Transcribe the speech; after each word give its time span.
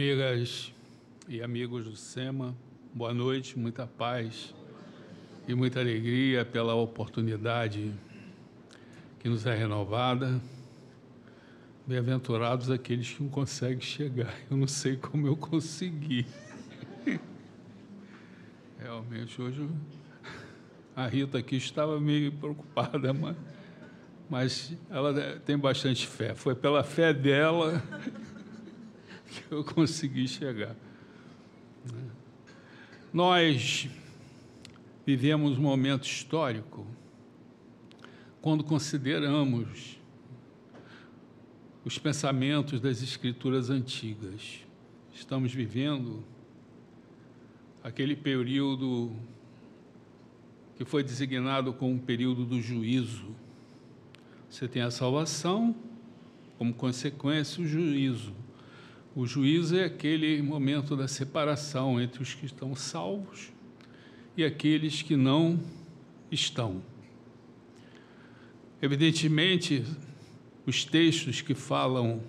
Amigas 0.00 0.72
e 1.28 1.42
amigos 1.42 1.84
do 1.84 1.94
SEMA, 1.94 2.56
boa 2.94 3.12
noite, 3.12 3.58
muita 3.58 3.86
paz 3.86 4.54
e 5.46 5.54
muita 5.54 5.78
alegria 5.78 6.42
pela 6.42 6.74
oportunidade 6.74 7.92
que 9.18 9.28
nos 9.28 9.44
é 9.44 9.54
renovada. 9.54 10.40
Bem-aventurados 11.86 12.70
aqueles 12.70 13.12
que 13.12 13.22
não 13.22 13.28
conseguem 13.28 13.82
chegar. 13.82 14.34
Eu 14.50 14.56
não 14.56 14.66
sei 14.66 14.96
como 14.96 15.26
eu 15.26 15.36
consegui. 15.36 16.24
Realmente, 18.80 19.42
hoje 19.42 19.68
a 20.96 21.06
Rita 21.06 21.36
aqui 21.36 21.56
estava 21.56 22.00
meio 22.00 22.32
preocupada, 22.32 23.12
mas, 23.12 23.36
mas 24.30 24.72
ela 24.88 25.38
tem 25.40 25.58
bastante 25.58 26.06
fé. 26.06 26.34
Foi 26.34 26.54
pela 26.54 26.82
fé 26.82 27.12
dela 27.12 27.82
eu 29.56 29.64
consegui 29.64 30.28
chegar. 30.28 30.76
Nós 33.12 33.88
vivemos 35.04 35.58
um 35.58 35.62
momento 35.62 36.04
histórico 36.04 36.86
quando 38.40 38.62
consideramos 38.62 39.98
os 41.84 41.98
pensamentos 41.98 42.80
das 42.80 43.02
escrituras 43.02 43.70
antigas. 43.70 44.64
Estamos 45.12 45.52
vivendo 45.52 46.22
aquele 47.82 48.14
período 48.14 49.10
que 50.76 50.84
foi 50.84 51.02
designado 51.02 51.72
como 51.72 51.92
um 51.92 51.98
período 51.98 52.44
do 52.44 52.60
juízo. 52.60 53.34
Você 54.48 54.68
tem 54.68 54.82
a 54.82 54.90
salvação, 54.90 55.74
como 56.56 56.72
consequência, 56.72 57.62
o 57.62 57.66
juízo. 57.66 58.34
O 59.14 59.26
juízo 59.26 59.76
é 59.76 59.86
aquele 59.86 60.40
momento 60.40 60.94
da 60.94 61.08
separação 61.08 62.00
entre 62.00 62.22
os 62.22 62.32
que 62.32 62.46
estão 62.46 62.76
salvos 62.76 63.50
e 64.36 64.44
aqueles 64.44 65.02
que 65.02 65.16
não 65.16 65.58
estão. 66.30 66.80
Evidentemente, 68.80 69.84
os 70.64 70.84
textos 70.84 71.40
que 71.40 71.56
falam 71.56 72.22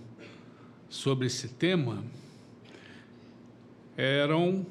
sobre 0.90 1.28
esse 1.28 1.50
tema 1.50 2.04
eram 3.96 4.66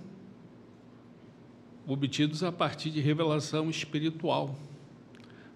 obtidos 1.86 2.42
a 2.42 2.50
partir 2.50 2.90
de 2.90 3.00
revelação 3.00 3.70
espiritual, 3.70 4.58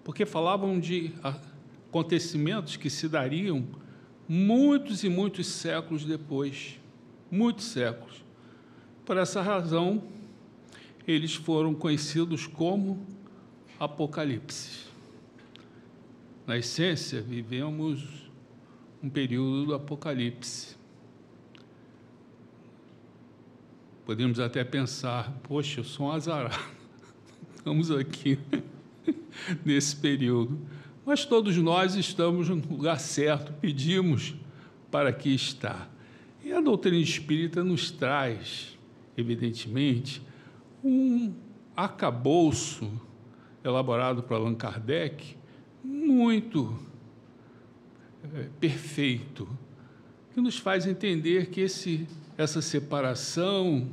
porque 0.05 0.25
falavam 0.25 0.79
de 0.79 1.11
acontecimentos 1.21 2.77
que 2.77 2.89
se 2.89 3.09
dariam 3.09 3.67
muitos 4.27 5.03
e 5.03 5.09
muitos 5.09 5.47
séculos 5.47 6.05
depois 6.05 6.79
muitos 7.29 7.65
séculos. 7.65 8.23
Por 9.05 9.17
essa 9.17 9.41
razão, 9.41 10.03
eles 11.07 11.35
foram 11.35 11.73
conhecidos 11.73 12.47
como 12.47 13.05
Apocalipse. 13.79 14.85
Na 16.47 16.57
essência, 16.57 17.21
vivemos 17.21 18.29
um 19.03 19.09
período 19.09 19.65
do 19.65 19.75
Apocalipse. 19.75 20.75
Podemos 24.05 24.39
até 24.39 24.63
pensar, 24.63 25.31
poxa, 25.43 25.79
eu 25.79 25.83
sou 25.83 26.07
um 26.07 26.11
azarado. 26.11 26.63
Estamos 27.57 27.89
aqui 27.91 28.37
nesse 29.65 29.95
período. 29.95 30.59
Mas 31.05 31.23
todos 31.23 31.55
nós 31.57 31.95
estamos 31.95 32.49
no 32.49 32.55
lugar 32.55 32.99
certo, 32.99 33.53
pedimos 33.53 34.33
para 34.89 35.13
que 35.13 35.29
está. 35.29 35.87
E 36.43 36.51
a 36.51 36.59
doutrina 36.59 36.97
espírita 36.97 37.63
nos 37.63 37.91
traz, 37.91 38.77
evidentemente, 39.15 40.21
um 40.83 41.33
acabouço 41.75 42.91
elaborado 43.63 44.23
por 44.23 44.35
Allan 44.35 44.55
Kardec 44.55 45.35
muito 45.83 46.75
é, 48.33 48.47
perfeito, 48.59 49.47
que 50.33 50.41
nos 50.41 50.57
faz 50.57 50.87
entender 50.87 51.47
que 51.49 51.61
esse, 51.61 52.07
essa 52.37 52.61
separação 52.61 53.89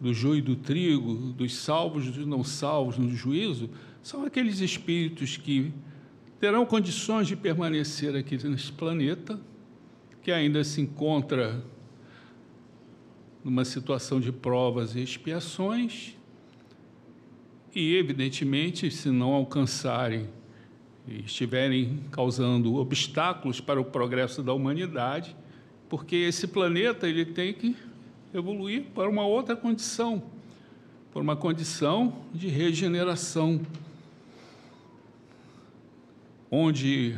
do 0.00 0.12
joio 0.12 0.38
e 0.38 0.42
do 0.42 0.56
trigo, 0.56 1.14
dos 1.32 1.54
salvos 1.56 2.06
e 2.06 2.10
dos 2.10 2.26
não 2.26 2.42
salvos 2.42 2.98
no 2.98 3.10
juízo, 3.14 3.70
são 4.02 4.24
aqueles 4.24 4.60
espíritos 4.60 5.36
que 5.36 5.72
terão 6.40 6.64
condições 6.64 7.28
de 7.28 7.36
permanecer 7.36 8.16
aqui 8.16 8.42
nesse 8.48 8.72
planeta, 8.72 9.38
que 10.22 10.32
ainda 10.32 10.64
se 10.64 10.80
encontra 10.80 11.62
numa 13.44 13.62
situação 13.62 14.18
de 14.18 14.32
provas 14.32 14.96
e 14.96 15.02
expiações, 15.02 16.16
e, 17.74 17.94
evidentemente, 17.94 18.90
se 18.90 19.10
não 19.10 19.34
alcançarem 19.34 20.28
e 21.06 21.20
estiverem 21.20 22.00
causando 22.10 22.74
obstáculos 22.76 23.60
para 23.60 23.80
o 23.80 23.84
progresso 23.84 24.42
da 24.42 24.54
humanidade, 24.54 25.36
porque 25.90 26.16
esse 26.16 26.46
planeta 26.46 27.06
ele 27.06 27.26
tem 27.26 27.52
que 27.52 27.76
evoluir 28.32 28.86
para 28.94 29.08
uma 29.08 29.26
outra 29.26 29.54
condição, 29.54 30.22
para 31.12 31.20
uma 31.20 31.36
condição 31.36 32.24
de 32.32 32.48
regeneração 32.48 33.60
onde 36.50 37.16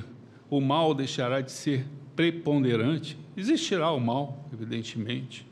o 0.50 0.60
mal 0.60 0.94
deixará 0.94 1.40
de 1.40 1.50
ser 1.50 1.86
preponderante, 2.14 3.18
existirá 3.36 3.90
o 3.90 3.98
mal, 3.98 4.48
evidentemente. 4.52 5.46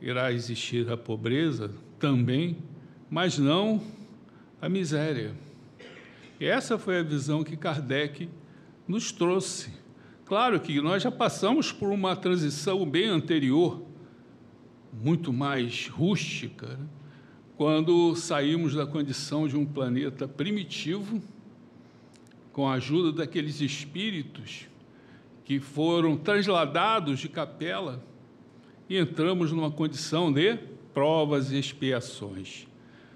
Irá 0.00 0.32
existir 0.32 0.88
a 0.90 0.96
pobreza 0.96 1.70
também, 1.98 2.58
mas 3.10 3.38
não 3.38 3.82
a 4.60 4.68
miséria. 4.68 5.34
E 6.38 6.46
essa 6.46 6.78
foi 6.78 6.98
a 6.98 7.02
visão 7.02 7.42
que 7.42 7.56
Kardec 7.56 8.28
nos 8.86 9.10
trouxe. 9.10 9.72
Claro 10.24 10.60
que 10.60 10.80
nós 10.80 11.02
já 11.02 11.10
passamos 11.10 11.72
por 11.72 11.90
uma 11.90 12.14
transição 12.14 12.88
bem 12.88 13.08
anterior, 13.08 13.82
muito 14.92 15.32
mais 15.32 15.88
rústica, 15.88 16.66
né? 16.66 16.86
quando 17.56 18.14
saímos 18.16 18.74
da 18.74 18.86
condição 18.86 19.46
de 19.46 19.56
um 19.56 19.64
planeta 19.64 20.26
primitivo 20.26 21.22
com 22.54 22.68
a 22.68 22.74
ajuda 22.74 23.10
daqueles 23.10 23.60
espíritos 23.60 24.68
que 25.44 25.58
foram 25.58 26.16
transladados 26.16 27.18
de 27.18 27.28
capela 27.28 28.02
e 28.88 28.96
entramos 28.96 29.50
numa 29.50 29.72
condição 29.72 30.32
de 30.32 30.56
provas 30.94 31.50
e 31.50 31.58
expiações. 31.58 32.68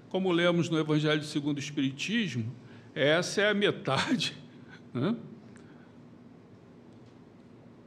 Como 0.09 0.29
lemos 0.29 0.69
no 0.69 0.77
Evangelho 0.77 1.23
segundo 1.23 1.55
o 1.55 1.59
Espiritismo, 1.59 2.53
essa 2.93 3.41
é 3.41 3.49
a 3.49 3.53
metade 3.53 4.35
né, 4.93 5.15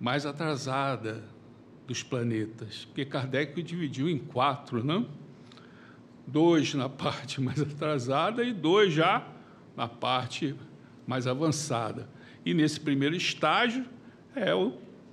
mais 0.01 0.25
atrasada 0.25 1.23
dos 1.87 2.03
planetas, 2.03 2.87
porque 2.87 3.05
Kardec 3.05 3.63
dividiu 3.63 4.09
em 4.09 4.19
quatro, 4.19 4.83
não? 4.83 5.07
Dois 6.27 6.73
na 6.73 6.89
parte 6.91 7.43
mais 7.43 7.61
atrasada 7.61 8.43
e 8.43 8.55
dois 8.55 8.95
já 8.95 9.29
na 9.77 9.87
parte 9.87 10.57
mais 11.07 11.27
avançada. 11.27 12.09
E 12.45 12.55
nesse 12.55 12.81
primeiro 12.81 13.15
estágio 13.15 13.85
é 14.35 14.55
o 14.55 14.73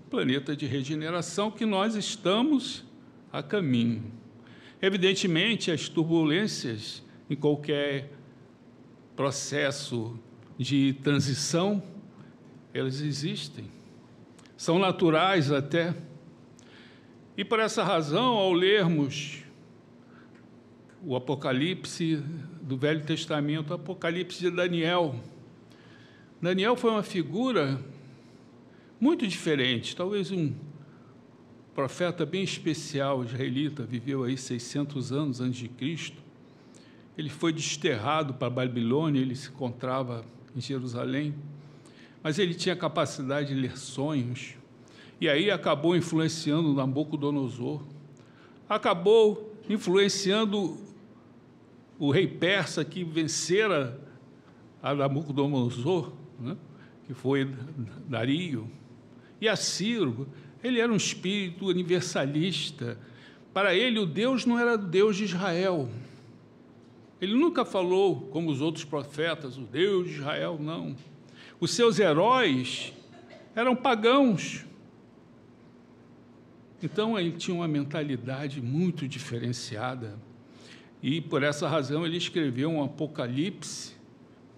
planeta 0.10 0.56
de 0.56 0.66
regeneração 0.66 1.52
que 1.52 1.66
nós 1.66 1.96
estamos 1.96 2.84
a 3.32 3.44
caminho. 3.44 4.04
Evidentemente, 4.82 5.72
as 5.72 5.90
turbulências 5.90 7.04
em 7.30 7.36
qualquer 7.36 8.12
processo 9.16 10.18
de 10.58 10.94
transição, 11.04 11.84
elas 12.74 13.02
existem. 13.02 13.66
São 14.58 14.80
naturais 14.80 15.52
até. 15.52 15.94
E 17.38 17.46
por 17.46 17.60
essa 17.60 17.84
razão, 17.84 18.26
ao 18.26 18.52
lermos 18.52 19.44
o 21.04 21.16
Apocalipse 21.16 22.24
do 22.62 22.78
Velho 22.78 23.06
Testamento, 23.06 23.72
o 23.72 23.74
Apocalipse 23.74 24.40
de 24.40 24.52
Daniel, 24.52 25.16
Daniel 26.42 26.78
foi 26.78 26.92
uma 26.92 27.04
figura 27.04 27.84
muito 28.98 29.28
diferente, 29.28 29.94
talvez 29.94 30.32
um 30.32 30.54
profeta 31.76 32.26
bem 32.26 32.44
especial 32.44 33.26
israelita, 33.26 33.84
viveu 33.84 34.24
aí 34.24 34.38
600 34.38 35.12
anos 35.12 35.42
antes 35.42 35.60
de 35.60 35.68
Cristo. 35.68 36.22
Ele 37.18 37.30
foi 37.30 37.52
desterrado 37.52 38.34
para 38.34 38.48
a 38.48 38.52
Babilônia, 38.52 39.20
ele 39.20 39.36
se 39.36 39.50
encontrava 39.50 40.24
em 40.56 40.62
Jerusalém, 40.62 41.36
mas 42.24 42.40
ele 42.40 42.54
tinha 42.54 42.76
capacidade 42.76 43.54
de 43.54 43.60
ler 43.60 43.78
sonhos, 43.78 44.56
e 45.20 45.28
aí 45.28 45.52
acabou 45.52 45.94
influenciando 45.94 46.74
Nabucodonosor, 46.74 47.82
acabou 48.70 49.54
influenciando 49.70 50.78
o 52.00 52.12
rei 52.12 52.28
persa 52.28 52.86
que 52.86 53.04
vencera 53.04 54.00
a 54.82 54.96
Nabucodonosor, 54.96 56.14
né? 56.40 56.58
que 57.06 57.14
foi 57.14 57.52
Dario, 58.08 58.70
e 59.42 59.48
a 59.48 59.56
Ciro, 59.56 60.28
Ele 60.64 60.80
era 60.80 60.92
um 60.92 60.96
espírito 60.96 61.66
universalista. 61.66 62.98
Para 63.54 63.74
ele, 63.74 63.98
o 63.98 64.06
Deus 64.06 64.46
não 64.46 64.60
era 64.60 64.76
o 64.76 64.78
Deus 64.78 65.16
de 65.16 65.24
Israel. 65.24 65.90
Ele 67.20 67.34
nunca 67.34 67.66
falou, 67.66 68.22
como 68.32 68.50
os 68.50 68.62
outros 68.62 68.86
profetas, 68.86 69.58
o 69.58 69.62
Deus 69.62 70.08
de 70.08 70.16
Israel, 70.16 70.58
não. 70.60 70.96
Os 71.60 71.72
seus 71.72 72.00
heróis 72.00 72.94
eram 73.56 73.76
pagãos. 73.76 74.66
Então 76.82 77.20
ele 77.20 77.32
tinha 77.32 77.56
uma 77.56 77.68
mentalidade 77.68 78.62
muito 78.62 79.08
diferenciada. 79.08 80.18
E 81.02 81.20
por 81.20 81.44
essa 81.44 81.68
razão 81.68 82.06
ele 82.06 82.18
escreveu 82.18 82.70
um 82.70 82.84
Apocalipse 82.84 83.99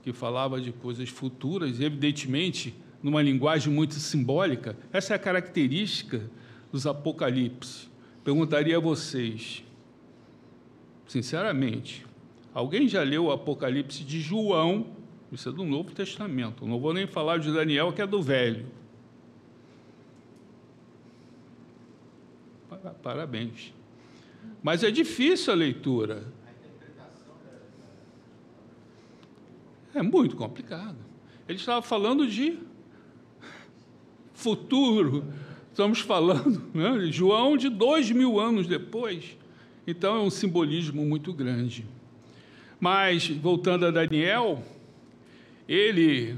que 0.04 0.12
falava 0.12 0.60
de 0.60 0.72
coisas 0.72 1.10
futuras, 1.10 1.80
evidentemente, 1.80 2.74
numa 3.02 3.22
linguagem 3.22 3.72
muito 3.72 3.96
simbólica. 3.96 4.76
Essa 4.92 5.14
é 5.14 5.16
a 5.16 5.20
característica 5.20 6.30
dos 6.72 6.88
Apocalipse. 6.88 7.90
Perguntaria 8.24 8.78
a 8.78 8.80
vocês, 8.80 9.64
sinceramente, 11.08 12.06
alguém 12.54 12.88
já 12.88 13.02
leu 13.04 13.26
o 13.26 13.32
Apocalipse 13.32 14.04
de 14.04 14.22
João? 14.22 14.88
Isso 15.32 15.50
é 15.50 15.52
do 15.52 15.64
Novo 15.64 15.92
Testamento. 15.92 16.66
Não 16.66 16.80
vou 16.80 16.94
nem 16.94 17.08
falar 17.08 17.38
de 17.38 17.52
Daniel, 17.52 17.94
que 17.94 18.02
é 18.02 18.08
do 18.08 18.22
Velho. 18.22 18.66
Parabéns. 23.02 23.74
Mas 24.62 24.84
é 24.84 24.92
difícil 24.92 25.54
a 25.54 25.56
leitura. 25.56 26.26
É 29.94 30.02
muito 30.02 30.36
complicado. 30.36 30.98
Ele 31.48 31.58
estava 31.58 31.82
falando 31.82 32.28
de 32.28 32.58
futuro. 34.34 35.26
Estamos 35.70 36.00
falando, 36.00 36.64
né? 36.74 37.12
João, 37.12 37.56
de 37.56 37.70
dois 37.70 38.10
mil 38.12 38.40
anos 38.40 38.68
depois. 38.68 39.38
Então, 39.86 40.16
é 40.16 40.20
um 40.20 40.30
simbolismo 40.30 41.04
muito 41.06 41.34
grande. 41.34 41.86
Mas, 42.80 43.28
voltando 43.28 43.86
a 43.86 43.92
Daniel, 43.92 44.64
ele 45.68 46.38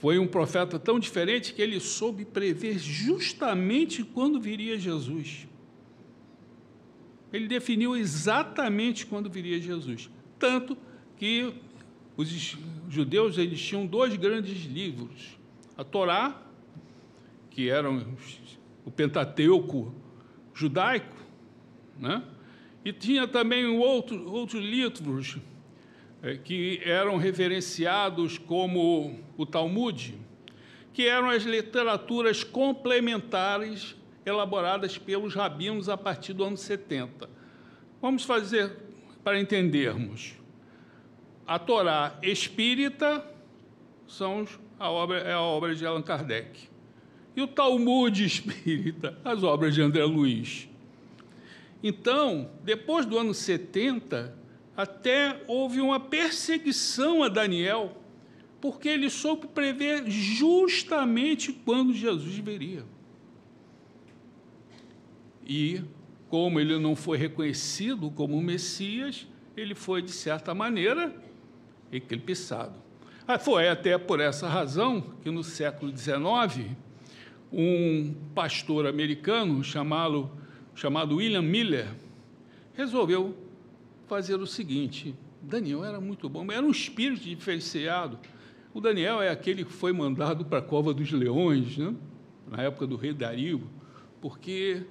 foi 0.00 0.18
um 0.18 0.26
profeta 0.26 0.78
tão 0.78 0.98
diferente 0.98 1.52
que 1.54 1.62
ele 1.62 1.80
soube 1.80 2.24
prever 2.24 2.78
justamente 2.78 4.04
quando 4.04 4.40
viria 4.40 4.78
Jesus. 4.78 5.46
Ele 7.32 7.48
definiu 7.48 7.96
exatamente 7.96 9.06
quando 9.06 9.28
viria 9.28 9.60
Jesus. 9.60 10.08
Tanto 10.38 10.76
que 11.16 11.52
os 12.16 12.56
judeus 12.88 13.36
eles 13.36 13.60
tinham 13.60 13.86
dois 13.86 14.16
grandes 14.16 14.64
livros: 14.64 15.38
a 15.76 15.84
Torá, 15.84 16.42
que 17.50 17.68
era 17.68 17.90
o 18.84 18.90
Pentateuco 18.90 19.94
judaico, 20.54 21.16
né? 21.98 22.22
e 22.84 22.92
tinha 22.92 23.26
também 23.26 23.66
outro, 23.66 24.30
outros 24.30 24.62
livros 24.62 25.38
é, 26.22 26.36
que 26.36 26.80
eram 26.84 27.16
referenciados 27.16 28.38
como 28.38 29.18
o 29.36 29.44
Talmud, 29.44 30.14
que 30.92 31.06
eram 31.06 31.28
as 31.28 31.42
literaturas 31.42 32.42
complementares 32.44 33.96
elaboradas 34.24 34.96
pelos 34.96 35.34
rabinos 35.34 35.88
a 35.88 35.96
partir 35.96 36.32
do 36.32 36.44
ano 36.44 36.56
70. 36.56 37.28
Vamos 38.00 38.24
fazer 38.24 38.76
para 39.22 39.38
entendermos. 39.38 40.36
A 41.46 41.58
Torá 41.58 42.18
espírita 42.22 43.24
são 44.06 44.46
a 44.78 44.90
obra, 44.90 45.18
é 45.18 45.32
a 45.32 45.40
obra 45.40 45.74
de 45.74 45.86
Allan 45.86 46.02
Kardec. 46.02 46.68
E 47.36 47.42
o 47.42 47.46
Talmud 47.46 48.24
espírita, 48.24 49.16
as 49.24 49.42
obras 49.42 49.74
de 49.74 49.80
André 49.82 50.04
Luiz. 50.04 50.68
Então, 51.82 52.50
depois 52.64 53.06
do 53.06 53.18
ano 53.18 53.32
70, 53.32 54.36
até 54.76 55.42
houve 55.46 55.80
uma 55.80 56.00
perseguição 56.00 57.22
a 57.22 57.28
Daniel, 57.28 57.96
porque 58.60 58.88
ele 58.88 59.08
soube 59.08 59.46
prever 59.46 60.10
justamente 60.10 61.52
quando 61.52 61.94
Jesus 61.94 62.36
viria. 62.38 62.84
E, 65.46 65.82
como 66.28 66.58
ele 66.58 66.76
não 66.78 66.96
foi 66.96 67.16
reconhecido 67.16 68.10
como 68.10 68.42
Messias, 68.42 69.28
ele 69.56 69.74
foi, 69.74 70.02
de 70.02 70.10
certa 70.10 70.52
maneira, 70.54 71.14
eclipsado. 71.92 72.74
Ah, 73.26 73.38
foi 73.38 73.68
até 73.68 73.98
por 73.98 74.20
essa 74.20 74.48
razão 74.48 75.00
que, 75.22 75.30
no 75.30 75.42
século 75.42 75.96
XIX, 75.96 76.76
um 77.52 78.14
pastor 78.34 78.86
americano 78.86 79.62
chamado, 79.64 80.30
chamado 80.74 81.16
William 81.16 81.42
Miller 81.42 81.88
resolveu 82.74 83.36
fazer 84.06 84.36
o 84.36 84.46
seguinte: 84.46 85.14
Daniel 85.42 85.84
era 85.84 86.00
muito 86.00 86.28
bom, 86.28 86.46
era 86.52 86.64
um 86.64 86.70
espírito 86.70 87.24
diferenciado. 87.24 88.18
O 88.72 88.80
Daniel 88.80 89.22
é 89.22 89.30
aquele 89.30 89.64
que 89.64 89.72
foi 89.72 89.92
mandado 89.92 90.44
para 90.44 90.58
a 90.58 90.62
cova 90.62 90.92
dos 90.92 91.10
leões, 91.10 91.78
né? 91.78 91.94
na 92.46 92.62
época 92.62 92.86
do 92.86 92.96
rei 92.96 93.12
Dario, 93.12 93.62
porque, 94.20 94.82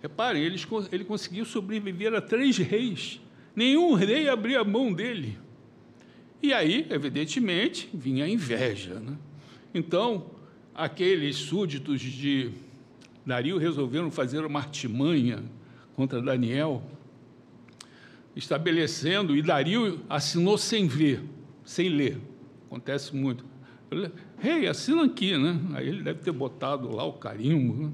reparem, 0.00 0.42
ele, 0.42 0.56
ele 0.92 1.04
conseguiu 1.04 1.44
sobreviver 1.44 2.14
a 2.14 2.20
três 2.20 2.56
reis. 2.56 3.20
Nenhum 3.54 3.94
rei 3.94 4.28
abria 4.28 4.60
a 4.60 4.64
mão 4.64 4.92
dele. 4.92 5.38
E 6.42 6.52
aí, 6.52 6.86
evidentemente, 6.90 7.88
vinha 7.92 8.24
a 8.24 8.28
inveja. 8.28 9.00
Né? 9.00 9.16
Então, 9.72 10.26
aqueles 10.74 11.36
súditos 11.36 12.00
de 12.00 12.50
Dario 13.24 13.56
resolveram 13.58 14.10
fazer 14.10 14.44
uma 14.44 14.60
artimanha 14.60 15.42
contra 15.94 16.20
Daniel 16.20 16.82
estabelecendo, 18.36 19.36
e 19.36 19.42
Dario 19.42 20.00
assinou 20.08 20.58
sem 20.58 20.86
ver, 20.86 21.22
sem 21.64 21.88
ler. 21.88 22.20
Acontece 22.66 23.14
muito. 23.14 23.44
Rei, 24.38 24.62
hey, 24.62 24.66
assina 24.66 25.04
aqui, 25.04 25.36
né? 25.38 25.58
Aí 25.74 25.88
ele 25.88 26.02
deve 26.02 26.20
ter 26.20 26.32
botado 26.32 26.94
lá 26.94 27.04
o 27.04 27.12
carimbo. 27.12 27.86
Né? 27.86 27.92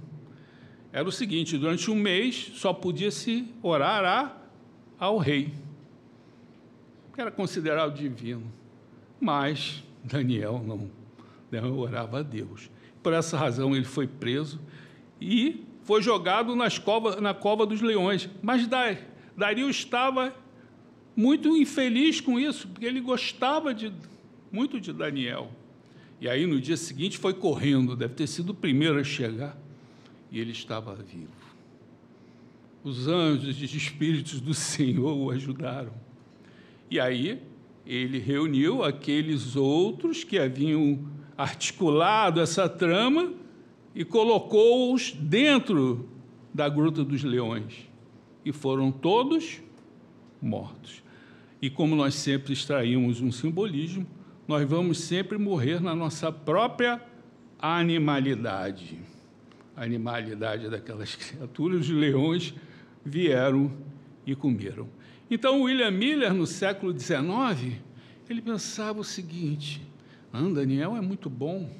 Era 0.93 1.09
o 1.09 1.13
seguinte: 1.13 1.59
durante 1.59 1.91
um 1.91 1.95
mês 1.95 2.53
só 2.55 2.73
podia 2.73 3.11
se 3.11 3.47
orar 3.63 4.05
a, 4.05 4.37
ao 4.99 5.19
rei, 5.19 5.53
que 7.20 7.22
era 7.22 7.31
considerado 7.31 7.94
divino. 7.94 8.50
Mas 9.20 9.84
Daniel 10.03 10.65
não, 10.67 10.91
não 11.53 11.79
orava 11.79 12.20
a 12.20 12.22
Deus. 12.22 12.70
Por 13.03 13.12
essa 13.12 13.36
razão 13.36 13.77
ele 13.77 13.84
foi 13.84 14.06
preso 14.06 14.58
e 15.20 15.62
foi 15.82 16.00
jogado 16.00 16.56
nas 16.56 16.82
na 17.20 17.34
cova 17.34 17.67
dos 17.67 17.82
leões. 17.82 18.27
Mas 18.41 18.67
Dario 19.36 19.69
estava 19.69 20.34
muito 21.15 21.55
infeliz 21.58 22.22
com 22.22 22.41
isso, 22.41 22.69
porque 22.69 22.86
ele 22.86 23.00
gostava 23.00 23.74
de, 23.74 23.93
muito 24.50 24.81
de 24.81 24.91
Daniel. 24.91 25.50
E 26.22 26.29
aí, 26.29 26.46
no 26.46 26.58
dia 26.58 26.77
seguinte, 26.77 27.19
foi 27.19 27.34
correndo, 27.34 27.94
deve 27.94 28.15
ter 28.15 28.27
sido 28.27 28.50
o 28.50 28.55
primeiro 28.55 28.98
a 28.98 29.05
chegar, 29.05 29.58
e 30.31 30.41
ele 30.41 30.53
estava 30.53 30.94
vivo. 30.94 31.29
Os 32.82 33.06
anjos 33.06 33.60
e 33.60 33.77
espíritos 33.77 34.41
do 34.41 34.55
Senhor 34.55 35.15
o 35.15 35.31
ajudaram. 35.31 35.93
E 36.91 36.99
aí, 36.99 37.41
ele 37.87 38.19
reuniu 38.19 38.82
aqueles 38.82 39.55
outros 39.56 40.25
que 40.25 40.39
haviam 40.39 40.99
articulado 41.37 42.41
essa 42.41 42.69
trama 42.69 43.32
e 43.94 44.05
colocou-os 44.05 45.13
dentro 45.13 46.09
da 46.53 46.69
Gruta 46.69 47.05
dos 47.05 47.23
Leões 47.23 47.89
e 48.44 48.53
foram 48.53 48.91
todos 48.91 49.63
mortos. 50.41 51.03
E 51.63 51.69
como 51.69 51.94
nós 51.94 52.15
sempre 52.15 52.53
extraímos 52.53 53.20
um 53.20 53.31
simbolismo, 53.31 54.06
nós 54.49 54.69
vamos 54.69 54.99
sempre 54.99 55.39
morrer 55.39 55.81
na 55.81 55.94
nossa 55.94 56.32
própria 56.32 57.01
animalidade. 57.59 58.99
A 59.77 59.85
animalidade 59.85 60.69
daquelas 60.69 61.15
criaturas, 61.17 61.81
os 61.81 61.91
leões 61.91 62.55
vieram 63.05 63.70
e 64.27 64.35
comeram. 64.35 64.89
Então, 65.31 65.63
William 65.63 65.93
Miller, 65.93 66.34
no 66.34 66.44
século 66.44 66.93
XIX, 66.99 67.79
ele 68.29 68.43
pensava 68.43 68.99
o 68.99 69.05
seguinte: 69.05 69.81
ah, 70.32 70.43
Daniel 70.43 70.96
é 70.96 71.01
muito 71.01 71.31
bom, 71.31 71.70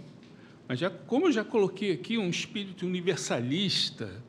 mas 0.69 0.79
já, 0.79 0.89
como 0.89 1.27
eu 1.27 1.33
já 1.33 1.43
coloquei 1.43 1.91
aqui 1.93 2.17
um 2.17 2.31
espírito 2.31 2.87
universalista, 2.87 4.23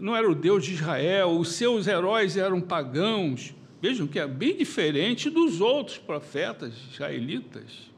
não 0.00 0.16
era 0.16 0.28
o 0.28 0.34
Deus 0.34 0.64
de 0.64 0.74
Israel, 0.74 1.38
os 1.38 1.52
seus 1.52 1.86
heróis 1.86 2.36
eram 2.36 2.60
pagãos. 2.60 3.54
Vejam 3.80 4.06
que 4.06 4.18
é 4.18 4.26
bem 4.26 4.56
diferente 4.56 5.30
dos 5.30 5.60
outros 5.60 5.98
profetas 5.98 6.74
israelitas. 6.90 7.90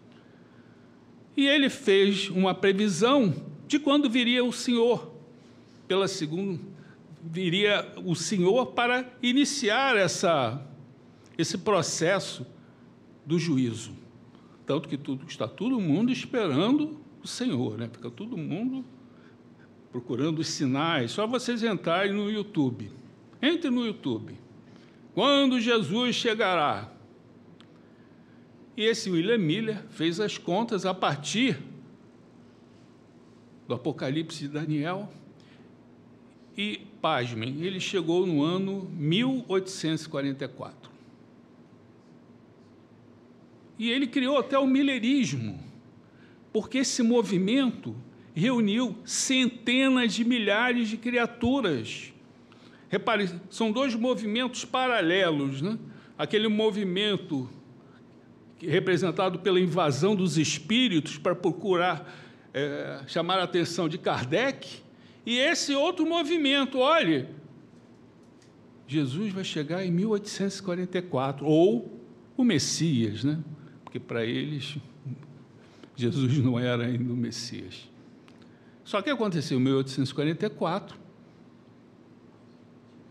E 1.37 1.47
ele 1.47 1.71
fez 1.71 2.29
uma 2.29 2.53
previsão 2.53 3.35
de 3.67 3.79
quando 3.79 4.11
viria 4.11 4.45
o 4.45 4.53
Senhor, 4.53 5.15
pela 5.87 6.09
segunda 6.09 6.76
viria 7.31 7.93
o 8.05 8.15
Senhor 8.15 8.67
para 8.67 9.11
iniciar 9.23 9.97
essa 9.97 10.63
esse 11.37 11.59
processo 11.59 12.47
do 13.27 13.39
juízo. 13.39 13.93
Tanto 14.65 14.89
que 14.89 14.97
tudo, 14.97 15.27
está 15.27 15.47
todo 15.47 15.79
mundo 15.79 16.11
esperando 16.11 16.99
o 17.23 17.27
Senhor, 17.27 17.77
né? 17.77 17.91
Fica 17.93 18.11
todo 18.11 18.37
mundo 18.37 18.85
procurando 19.93 20.39
os 20.39 20.49
sinais, 20.49 21.11
só 21.11 21.27
vocês 21.27 21.63
entrarem 21.63 22.13
no 22.13 22.31
YouTube. 22.31 22.91
Entre 23.41 23.71
no 23.71 23.85
YouTube. 23.87 24.39
Quando 25.15 25.61
Jesus 25.61 26.15
chegará? 26.17 26.93
E 28.77 28.85
esse 28.85 29.11
William 29.11 29.39
Miller 29.39 29.83
fez 29.89 30.21
as 30.21 30.37
contas 30.37 30.85
a 30.85 30.93
partir 30.93 31.59
do 33.67 33.75
Apocalipse 33.75 34.41
de 34.41 34.49
Daniel. 34.49 35.11
E, 36.57 36.81
pasmem, 37.03 37.63
ele 37.63 37.79
chegou 37.79 38.27
no 38.27 38.43
ano 38.43 38.91
1844. 38.97 40.91
E 43.79 43.91
ele 43.91 44.07
criou 44.07 44.39
até 44.39 44.59
o 44.59 44.67
milerismo, 44.67 45.63
porque 46.53 46.79
esse 46.79 47.03
movimento 47.03 47.95
reuniu 48.35 48.97
centenas 49.05 50.15
de 50.15 50.25
milhares 50.25 50.89
de 50.89 50.97
criaturas. 50.97 52.13
Repare, 52.89 53.31
são 53.51 53.71
dois 53.71 53.95
movimentos 53.95 54.65
paralelos, 54.65 55.61
né? 55.61 55.79
Aquele 56.17 56.49
movimento 56.49 57.51
representado 58.59 59.39
pela 59.41 59.61
invasão 59.61 60.17
dos 60.17 60.39
espíritos 60.39 61.19
para 61.19 61.35
procurar 61.35 62.11
é, 62.55 63.03
chamar 63.07 63.39
a 63.39 63.43
atenção 63.43 63.87
de 63.87 63.99
Kardec, 63.99 64.83
e 65.27 65.39
esse 65.39 65.75
outro 65.75 66.07
movimento, 66.07 66.79
olhe, 66.79 67.29
Jesus 68.87 69.33
vai 69.33 69.43
chegar 69.43 69.85
em 69.85 69.91
1844, 69.91 71.45
ou 71.45 72.01
o 72.37 72.45
Messias, 72.45 73.25
né? 73.25 73.43
porque 73.83 73.99
para 73.99 74.25
eles 74.25 74.79
Jesus 75.97 76.39
não 76.39 76.59
era 76.59 76.85
ainda 76.85 77.13
o 77.13 77.17
Messias. 77.17 77.91
Só 78.85 79.01
que 79.01 79.11
aconteceu 79.11 79.59
em 79.59 79.63
1844 79.63 80.97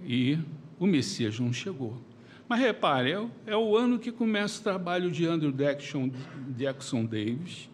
e 0.03 0.37
o 0.79 0.85
Messias 0.85 1.39
não 1.39 1.51
chegou. 1.51 1.97
Mas 2.47 2.59
repare, 2.59 3.11
é, 3.11 3.27
é 3.47 3.57
o 3.57 3.75
ano 3.75 3.97
que 3.97 4.11
começa 4.11 4.59
o 4.59 4.63
trabalho 4.63 5.09
de 5.09 5.25
Andrew 5.25 5.51
Jackson, 5.51 6.11
Jackson 6.55 7.03
Davis. 7.03 7.67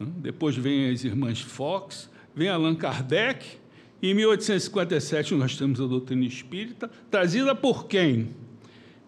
Depois 0.00 0.56
vem 0.56 0.90
as 0.90 1.04
irmãs 1.04 1.40
Fox, 1.40 2.10
vem 2.34 2.48
Allan 2.48 2.74
Kardec. 2.74 3.58
E 4.02 4.10
em 4.10 4.14
1857 4.14 5.34
nós 5.34 5.56
temos 5.56 5.80
a 5.80 5.86
doutrina 5.86 6.24
espírita, 6.24 6.90
trazida 7.10 7.54
por 7.54 7.86
quem? 7.86 8.34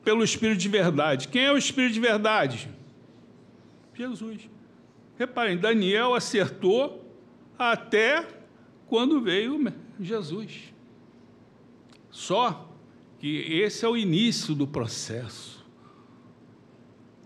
Pelo 0.03 0.25
Espírito 0.25 0.59
de 0.59 0.69
Verdade. 0.69 1.29
Quem 1.29 1.45
é 1.45 1.53
o 1.53 1.59
Espírito 1.59 1.95
de 1.95 2.01
Verdade? 2.01 2.69
Jesus. 3.95 4.49
Reparem, 5.19 5.59
Daniel 5.59 6.15
acertou 6.15 7.05
até 7.59 8.27
quando 8.87 9.21
veio 9.21 9.73
Jesus. 10.01 10.73
Só 12.11 12.71
que 13.19 13.37
esse 13.53 13.85
é 13.85 13.89
o 13.89 13.97
início 13.97 14.55
do 14.55 14.67
processo. 14.67 15.65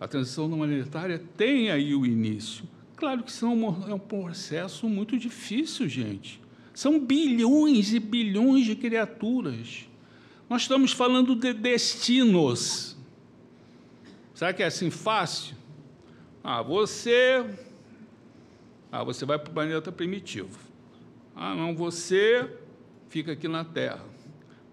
A 0.01 0.09
transição 0.09 0.47
humanitária 0.47 1.23
tem 1.37 1.71
aí 1.71 1.95
o 1.95 2.07
início. 2.07 2.65
Claro 3.01 3.23
que 3.23 3.33
são, 3.33 3.55
é 3.89 3.95
um 3.95 3.99
processo 3.99 4.87
muito 4.87 5.19
difícil, 5.19 5.89
gente. 5.89 6.39
São 6.75 7.01
bilhões 7.01 7.95
e 7.95 7.99
bilhões 7.99 8.67
de 8.67 8.77
criaturas. 8.77 9.89
Nós 10.51 10.63
estamos 10.63 10.93
falando 10.93 11.35
de 11.35 11.55
destinos. 11.55 12.99
Será 14.35 14.53
que 14.53 14.63
é 14.63 14.67
assim 14.67 14.91
fácil? 14.91 15.57
Ah, 16.45 16.61
você. 16.61 17.43
Ah, 18.93 19.03
você 19.03 19.25
vai 19.25 19.39
para 19.39 19.51
o 19.51 19.55
planeta 19.55 19.91
primitivo. 19.91 20.59
Ah, 21.35 21.55
não, 21.55 21.75
você 21.75 22.51
fica 23.09 23.33
aqui 23.33 23.49
na 23.49 23.65
Terra. 23.65 24.05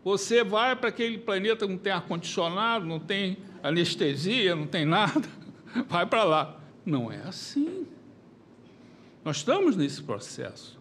Você 0.04 0.44
vai 0.44 0.76
para 0.76 0.90
aquele 0.90 1.18
planeta 1.18 1.66
que 1.66 1.72
não 1.72 1.80
tem 1.80 1.94
ar-condicionado, 1.94 2.86
não 2.86 3.00
tem 3.00 3.38
anestesia, 3.64 4.54
não 4.54 4.68
tem 4.68 4.86
nada. 4.86 5.30
Vai 5.88 6.06
para 6.06 6.24
lá. 6.24 6.60
Não 6.86 7.12
é 7.12 7.20
assim. 7.24 7.86
Nós 9.28 9.40
estamos 9.40 9.76
nesse 9.76 10.02
processo. 10.02 10.80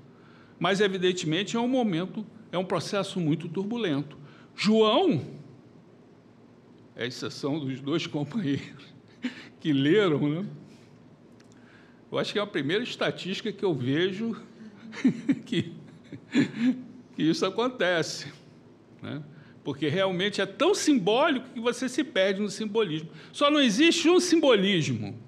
Mas, 0.57 0.81
evidentemente, 0.81 1.57
é 1.57 1.61
um 1.61 1.67
momento, 1.67 2.25
é 2.53 2.57
um 2.57 2.65
processo 2.65 3.19
muito 3.19 3.49
turbulento. 3.49 4.17
João, 4.55 5.21
é 6.95 7.09
exceção 7.09 7.59
dos 7.59 7.81
dois 7.81 8.07
companheiros 8.07 8.85
que 9.59 9.73
leram, 9.73 10.29
né? 10.29 10.47
Eu 12.13 12.21
acho 12.21 12.33
que 12.33 12.39
é 12.39 12.43
a 12.43 12.47
primeira 12.47 12.85
estatística 12.85 13.51
que 13.51 13.65
eu 13.65 13.75
vejo 13.75 14.41
que, 15.45 15.73
que 17.17 17.23
isso 17.25 17.45
acontece. 17.45 18.33
Né? 19.03 19.25
Porque 19.65 19.89
realmente 19.89 20.41
é 20.41 20.47
tão 20.47 20.73
simbólico 20.73 21.51
que 21.51 21.59
você 21.59 21.89
se 21.89 22.05
perde 22.05 22.41
no 22.41 22.49
simbolismo. 22.49 23.09
Só 23.33 23.51
não 23.51 23.59
existe 23.59 24.09
um 24.09 24.21
simbolismo. 24.21 25.19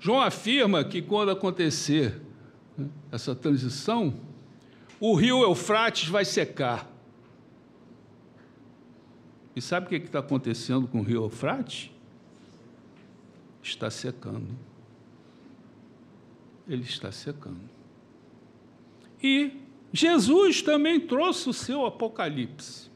João 0.00 0.22
afirma 0.22 0.82
que 0.82 1.02
quando 1.02 1.30
acontecer 1.30 2.24
essa 3.16 3.34
transição, 3.34 4.14
o 5.00 5.14
rio 5.14 5.42
Eufrates 5.42 6.08
vai 6.08 6.24
secar. 6.24 6.90
E 9.54 9.60
sabe 9.60 9.86
o 9.86 9.88
que 9.88 9.96
está 9.96 10.20
acontecendo 10.20 10.86
com 10.86 11.00
o 11.00 11.02
rio 11.02 11.24
Eufrates? 11.24 11.90
Está 13.62 13.90
secando 13.90 14.66
ele 16.68 16.82
está 16.82 17.12
secando. 17.12 17.60
E 19.22 19.52
Jesus 19.92 20.62
também 20.62 21.00
trouxe 21.00 21.48
o 21.48 21.52
seu 21.52 21.86
Apocalipse. 21.86 22.90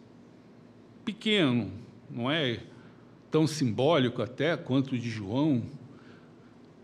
Pequeno, 1.04 1.70
não 2.10 2.30
é 2.30 2.62
tão 3.30 3.46
simbólico 3.46 4.20
até 4.20 4.56
quanto 4.56 4.94
o 4.94 4.98
de 4.98 5.08
João, 5.08 5.62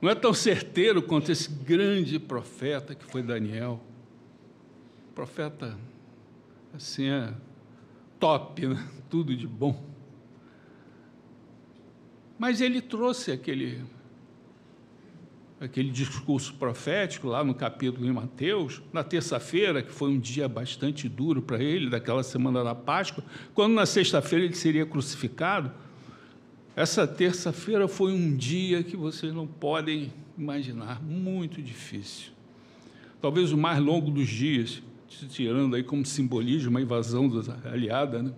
não 0.00 0.10
é 0.10 0.14
tão 0.14 0.34
certeiro 0.34 1.02
quanto 1.02 1.32
esse 1.32 1.50
grande 1.50 2.18
profeta 2.18 2.94
que 2.94 3.04
foi 3.04 3.22
Daniel. 3.22 3.82
Profeta, 5.14 5.78
assim, 6.74 7.08
é 7.08 7.32
top, 8.20 8.66
né? 8.66 8.88
tudo 9.08 9.34
de 9.34 9.46
bom. 9.46 9.82
Mas 12.38 12.60
ele 12.60 12.82
trouxe 12.82 13.32
aquele 13.32 13.82
aquele 15.58 15.90
discurso 15.90 16.52
profético 16.54 17.28
lá 17.28 17.42
no 17.42 17.54
capítulo 17.54 18.04
de 18.04 18.12
Mateus, 18.12 18.82
na 18.92 19.02
terça-feira, 19.02 19.82
que 19.82 19.90
foi 19.90 20.10
um 20.10 20.18
dia 20.18 20.46
bastante 20.48 21.08
duro 21.08 21.40
para 21.40 21.62
ele, 21.62 21.88
daquela 21.88 22.22
semana 22.22 22.62
da 22.62 22.74
Páscoa, 22.74 23.24
quando 23.54 23.72
na 23.72 23.86
sexta-feira 23.86 24.44
ele 24.44 24.54
seria 24.54 24.84
crucificado. 24.84 25.72
Essa 26.76 27.06
terça-feira 27.06 27.88
foi 27.88 28.12
um 28.12 28.36
dia 28.36 28.82
que 28.82 28.98
vocês 28.98 29.32
não 29.32 29.46
podem 29.46 30.12
imaginar, 30.36 31.02
muito 31.02 31.62
difícil. 31.62 32.32
Talvez 33.18 33.50
o 33.50 33.56
mais 33.56 33.78
longo 33.78 34.10
dos 34.10 34.28
dias, 34.28 34.82
tirando 35.30 35.74
aí 35.74 35.82
como 35.82 36.04
simbolismo 36.04 36.76
a 36.76 36.82
invasão 36.82 37.30
aliada 37.64 38.22
né, 38.22 38.34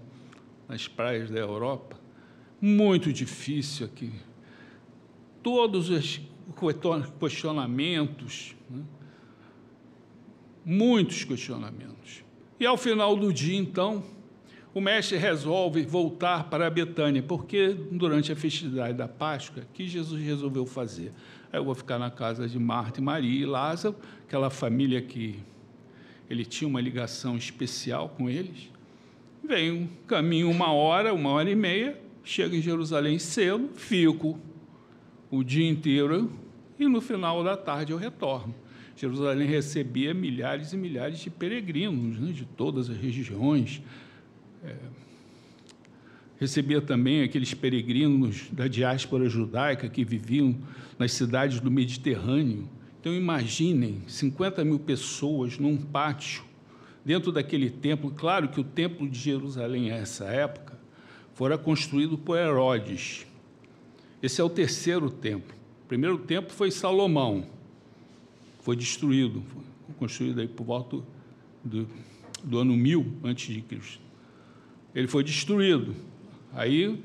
nas 0.69 0.87
praias 0.87 1.29
da 1.29 1.41
Europa. 1.41 1.99
Muito 2.61 3.13
difícil 3.13 3.87
aqui. 3.87 4.13
Todos 5.43 5.91
os 5.91 6.21
questionamentos, 7.19 8.55
né? 8.71 8.85
muitos 10.65 11.25
questionamentos. 11.25 12.23
E 12.61 12.65
ao 12.65 12.77
final 12.77 13.17
do 13.17 13.33
dia, 13.33 13.59
então, 13.59 14.05
o 14.79 14.81
mestre 14.81 15.19
resolve 15.19 15.83
voltar 15.83 16.45
para 16.45 16.71
Betânia, 16.71 17.21
porque 17.21 17.77
durante 17.91 18.31
a 18.31 18.37
festividade 18.37 18.97
da 18.97 19.09
Páscoa, 19.09 19.65
que 19.75 19.89
Jesus 19.89 20.23
resolveu 20.23 20.65
fazer? 20.65 21.13
Eu 21.53 21.65
vou 21.65 21.75
ficar 21.75 21.99
na 21.99 22.13
casa 22.13 22.49
de 22.49 22.61
Marta 22.61 23.01
e 23.01 23.03
Maria 23.03 23.43
e 23.43 23.45
Lázaro, 23.45 23.97
aquela 24.25 24.51
família 24.51 25.03
que 25.03 25.41
ele 26.31 26.45
tinha 26.45 26.69
uma 26.69 26.81
ligação 26.81 27.37
especial 27.37 28.11
com 28.11 28.31
eles. 28.31 28.71
Vem 29.43 29.73
um 29.73 29.89
caminho 30.07 30.49
uma 30.49 30.73
hora, 30.73 31.13
uma 31.13 31.31
hora 31.31 31.51
e 31.51 31.57
meia, 31.57 32.01
chego 32.23 32.55
em 32.55 32.63
Jerusalém 32.63 33.19
cedo, 33.19 33.71
fico 33.75 34.39
o 35.29 35.43
dia 35.43 35.69
inteiro 35.69 36.31
e 36.79 36.87
no 36.87 37.01
final 37.01 37.43
da 37.43 37.57
tarde 37.57 37.91
eu 37.91 37.99
retorno. 37.99 38.55
Jerusalém 38.95 39.49
recebia 39.49 40.15
milhares 40.15 40.73
e 40.73 40.77
milhares 40.77 41.19
de 41.19 41.31
peregrinos 41.31 42.19
né, 42.21 42.31
de 42.31 42.45
todas 42.45 42.89
as 42.89 42.97
regiões. 42.97 43.83
É, 44.69 44.77
recebia 46.39 46.81
também 46.81 47.23
aqueles 47.23 47.53
peregrinos 47.55 48.49
da 48.53 48.69
diáspora 48.69 49.29
judaica 49.29 49.89
que 49.89 50.05
viviam 50.05 50.57
nas 50.99 51.13
cidades 51.13 51.61
do 51.61 51.71
Mediterrâneo. 51.71 52.69
Então, 53.01 53.15
imaginem 53.15 54.03
50 54.07 54.65
mil 54.65 54.79
pessoas 54.79 55.59
num 55.59 55.77
pátio, 55.77 56.45
dentro 57.05 57.33
daquele 57.33 57.71
templo. 57.71 58.11
Claro 58.11 58.49
que 58.49 58.61
o 58.61 58.65
templo 58.65 59.09
de 59.09 59.19
Jerusalém, 59.19 59.89
nessa 59.89 60.27
época, 60.27 60.79
fora 61.35 61.57
construído 61.57 62.19
por 62.19 62.37
Herodes. 62.37 63.27
Esse 64.23 64.41
é 64.41 64.45
o 64.45 64.51
terceiro 64.51 65.11
templo. 65.11 65.57
O 65.85 65.89
primeiro 65.89 66.19
templo 66.19 66.53
foi 66.53 66.71
Salomão, 66.71 67.47
foi 68.61 68.77
destruído, 68.77 69.43
foi 69.87 69.95
construído 69.97 70.41
aí 70.41 70.49
por 70.49 70.65
volta 70.65 70.99
do, 71.65 71.89
do 72.45 72.59
ano 72.59 72.77
1000 72.77 73.07
antes 73.25 73.55
de 73.55 73.63
Cristo. 73.63 74.08
Ele 74.99 75.07
foi 75.07 75.23
destruído. 75.23 75.95
Aí, 76.53 77.01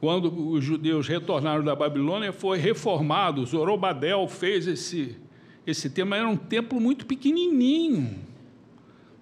quando 0.00 0.50
os 0.50 0.64
judeus 0.64 1.06
retornaram 1.06 1.62
da 1.62 1.76
Babilônia, 1.76 2.32
foi 2.32 2.58
reformado. 2.58 3.46
Zorobabel 3.46 4.26
fez 4.26 4.66
esse 4.66 5.16
esse 5.64 5.88
templo, 5.90 6.14
era 6.14 6.28
um 6.28 6.36
templo 6.36 6.80
muito 6.80 7.06
pequenininho, 7.06 8.20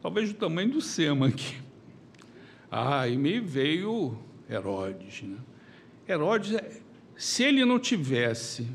talvez 0.03 0.31
do 0.31 0.39
tamanho 0.39 0.71
do 0.71 0.81
Sema 0.81 1.29
aqui. 1.29 1.57
Ah, 2.71 3.07
e 3.07 3.17
me 3.17 3.39
veio 3.41 4.19
Herodes. 4.49 5.23
Né? 5.23 5.39
Herodes, 6.09 6.57
se 7.17 7.45
ele 7.45 7.65
não 7.65 7.79
tivesse 7.79 8.67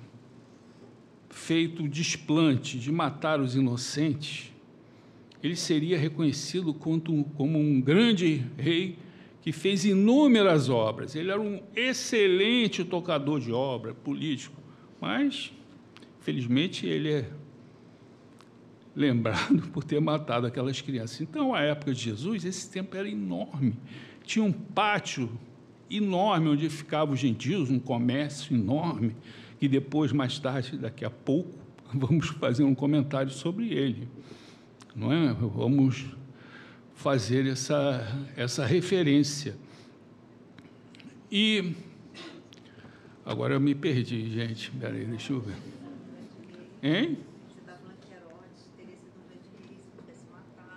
feito 1.30 1.84
o 1.84 1.90
desplante 1.90 2.80
de 2.80 2.92
matar 2.92 3.40
os 3.40 3.56
inocentes, 3.56 4.52
ele 5.42 5.56
seria 5.56 5.98
reconhecido 5.98 6.74
como 6.74 7.58
um 7.58 7.80
grande 7.80 8.46
rei 8.58 8.98
que 9.42 9.52
fez 9.52 9.86
inúmeras 9.86 10.70
obras. 10.70 11.16
Ele 11.16 11.32
era 11.32 11.40
um 11.40 11.62
excelente 11.76 12.84
tocador 12.84 13.40
de 13.40 13.52
obra, 13.52 13.94
político, 13.94 14.62
mas, 15.00 15.54
felizmente, 16.20 16.86
ele 16.86 17.12
é 17.12 17.30
lembrado 18.96 19.62
por 19.72 19.84
ter 19.84 20.02
matado 20.02 20.46
aquelas 20.46 20.82
crianças. 20.82 21.22
Então, 21.22 21.54
a 21.54 21.62
época 21.62 21.94
de 21.94 22.02
Jesus, 22.02 22.44
esse 22.44 22.70
templo 22.70 23.00
era 23.00 23.08
enorme. 23.08 23.76
Tinha 24.26 24.44
um 24.44 24.52
pátio 24.52 25.30
enorme 25.90 26.50
onde 26.50 26.70
ficavam 26.70 27.14
os 27.14 27.20
gentios, 27.20 27.70
um 27.70 27.80
comércio 27.80 28.54
enorme, 28.54 29.16
que 29.58 29.68
depois, 29.68 30.12
mais 30.12 30.38
tarde, 30.38 30.78
daqui 30.78 31.06
a 31.06 31.10
pouco, 31.10 31.58
vamos 31.94 32.28
fazer 32.28 32.64
um 32.64 32.76
comentário 32.76 33.32
sobre 33.32 33.74
ele. 33.74 34.08
Não 35.00 35.14
é? 35.14 35.32
Vamos 35.32 36.08
fazer 36.94 37.48
essa, 37.48 38.06
essa 38.36 38.66
referência. 38.66 39.56
E 41.32 41.74
agora 43.26 43.54
eu 43.54 43.62
me 43.62 43.74
perdi, 43.74 44.30
gente. 44.30 44.70
Peraí, 44.72 45.06
deixa 45.06 45.32
eu 45.32 45.40
ver. 45.40 45.56
Hein? 46.84 47.18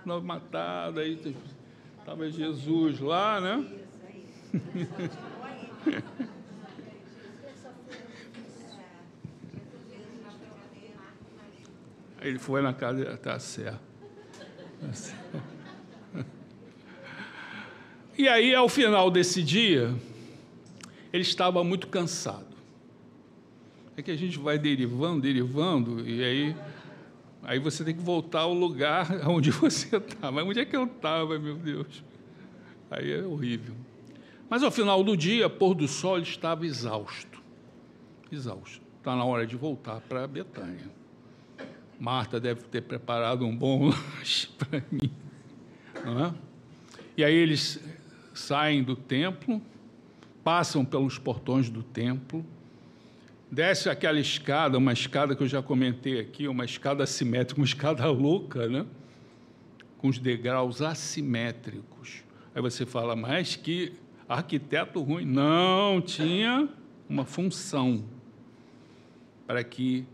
Nós 0.07 0.23
matado, 0.23 1.00
aí 1.00 1.19
estava 1.99 2.31
Jesus 2.31 3.00
lá, 3.00 3.41
né? 3.41 3.67
Ele 12.21 12.38
foi 12.38 12.62
na 12.62 12.73
casa, 12.73 13.17
tá 13.17 13.37
certo. 13.41 13.91
E 18.19 18.29
aí, 18.29 18.55
ao 18.55 18.69
final 18.69 19.11
desse 19.11 19.43
dia, 19.43 19.93
ele 21.11 21.23
estava 21.23 21.65
muito 21.65 21.87
cansado. 21.87 22.55
É 23.97 24.03
que 24.03 24.11
a 24.11 24.17
gente 24.17 24.39
vai 24.39 24.59
derivando, 24.59 25.23
derivando, 25.23 26.07
e 26.07 26.23
aí 26.23 26.57
Aí 27.43 27.59
você 27.59 27.85
tem 27.85 27.95
que 27.95 28.01
voltar 28.01 28.41
ao 28.41 28.55
lugar 28.55 29.09
onde 29.29 29.51
você 29.51 29.97
estava. 29.97 30.45
Onde 30.45 30.61
é 30.61 30.65
que 30.65 30.77
eu 30.77 30.85
estava, 30.85 31.39
meu 31.39 31.57
Deus? 31.57 32.03
Aí 32.91 33.12
é 33.12 33.23
horrível. 33.23 33.75
Mas 34.49 34.62
ao 34.62 34.71
final 34.71 35.03
do 35.03 35.17
dia, 35.17 35.49
pôr 35.51 35.75
do 35.75 35.89
sol, 35.89 36.17
ele 36.17 36.27
estava 36.27 36.65
exausto. 36.65 37.43
Exausto. 38.31 38.81
Está 38.99 39.16
na 39.16 39.25
hora 39.25 39.47
de 39.47 39.57
voltar 39.57 40.01
para 40.03 40.27
Betânia. 40.27 41.02
Marta 41.98 42.40
deve 42.40 42.62
ter 42.62 42.83
preparado 42.83 43.44
um 43.44 43.57
bom 43.57 43.90
lanche 44.16 44.48
para 44.59 44.83
mim. 44.90 45.11
É? 45.96 46.35
E 47.16 47.24
aí 47.24 47.35
eles 47.35 47.81
saem 48.35 48.83
do 48.83 48.96
templo, 48.96 49.61
passam 50.42 50.85
pelos 50.85 51.18
portões 51.18 51.68
do 51.68 51.83
templo, 51.83 52.44
desce 53.50 53.88
aquela 53.88 54.18
escada, 54.18 54.78
uma 54.78 54.92
escada 54.92 55.37
que 55.37 55.42
eu 55.42 55.48
já 55.48 55.62
comentei 55.62 56.18
aqui, 56.18 56.48
uma 56.48 56.64
escada 56.64 57.05
assimétrica, 57.05 57.61
uma 57.61 57.66
escada 57.66 58.07
louca, 58.11 58.68
né? 58.68 58.87
com 60.02 60.09
os 60.09 60.18
degraus 60.18 60.83
assimétricos. 60.83 62.24
Aí 62.52 62.61
você 62.61 62.85
fala, 62.85 63.14
mas 63.14 63.55
que 63.55 63.92
arquiteto 64.28 65.00
ruim. 65.00 65.24
Não, 65.24 66.00
tinha 66.00 66.68
uma 67.09 67.24
função 67.24 68.05
para 69.46 69.62
que, 69.62 70.05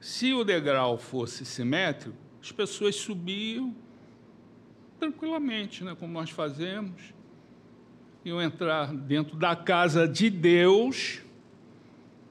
se 0.00 0.32
o 0.32 0.42
degrau 0.42 0.96
fosse 0.96 1.44
simétrico, 1.44 2.16
as 2.42 2.50
pessoas 2.50 2.96
subiam 2.96 3.76
tranquilamente, 4.98 5.84
né? 5.84 5.94
como 5.98 6.12
nós 6.12 6.30
fazemos, 6.30 7.14
iam 8.24 8.40
entrar 8.40 8.94
dentro 8.94 9.36
da 9.36 9.54
casa 9.54 10.08
de 10.08 10.30
Deus 10.30 11.20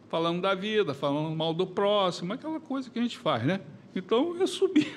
falando 0.07 0.41
da 0.41 0.55
vida, 0.55 0.93
falando 0.93 1.35
mal 1.35 1.53
do 1.53 1.67
próximo, 1.67 2.33
aquela 2.33 2.59
coisa 2.59 2.89
que 2.89 2.97
a 2.97 3.01
gente 3.01 3.17
faz, 3.17 3.43
né? 3.45 3.61
Então 3.95 4.35
eu 4.37 4.47
subi. 4.47 4.91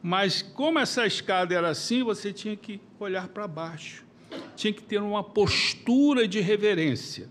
Mas 0.00 0.40
como 0.40 0.78
essa 0.78 1.04
escada 1.04 1.52
era 1.52 1.68
assim, 1.68 2.04
você 2.04 2.32
tinha 2.32 2.56
que 2.56 2.80
olhar 3.00 3.26
para 3.28 3.48
baixo. 3.48 4.04
Tinha 4.54 4.72
que 4.72 4.82
ter 4.82 5.00
uma 5.00 5.24
postura 5.24 6.28
de 6.28 6.40
reverência. 6.40 7.28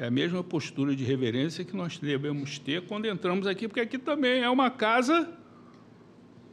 É 0.00 0.06
a 0.06 0.10
mesma 0.10 0.42
postura 0.42 0.96
de 0.96 1.04
reverência 1.04 1.62
que 1.62 1.76
nós 1.76 1.98
devemos 1.98 2.58
ter 2.58 2.86
quando 2.86 3.04
entramos 3.04 3.46
aqui, 3.46 3.68
porque 3.68 3.80
aqui 3.80 3.98
também 3.98 4.40
é 4.40 4.48
uma 4.48 4.70
casa, 4.70 5.30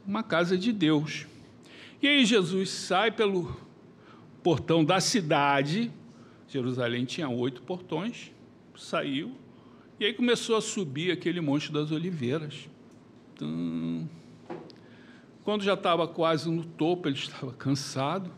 uma 0.06 0.22
casa 0.22 0.58
de 0.58 0.74
Deus. 0.74 1.26
E 2.02 2.10
aí 2.10 2.26
Jesus 2.26 2.70
sai 2.70 3.10
pelo 3.10 3.56
portão 4.44 4.84
da 4.84 5.00
cidade. 5.00 5.90
Jerusalém 6.50 7.06
tinha 7.06 7.30
oito 7.30 7.62
portões. 7.62 8.34
Saiu, 8.76 9.34
e 9.98 10.04
aí 10.04 10.14
começou 10.14 10.58
a 10.58 10.62
subir 10.62 11.14
aquele 11.14 11.40
monte 11.40 11.72
das 11.72 11.90
oliveiras. 11.90 12.68
Quando 15.46 15.64
já 15.64 15.76
estava 15.76 16.06
quase 16.06 16.52
no 16.52 16.66
topo, 16.66 17.08
ele 17.08 17.16
estava 17.16 17.54
cansado, 17.54 18.30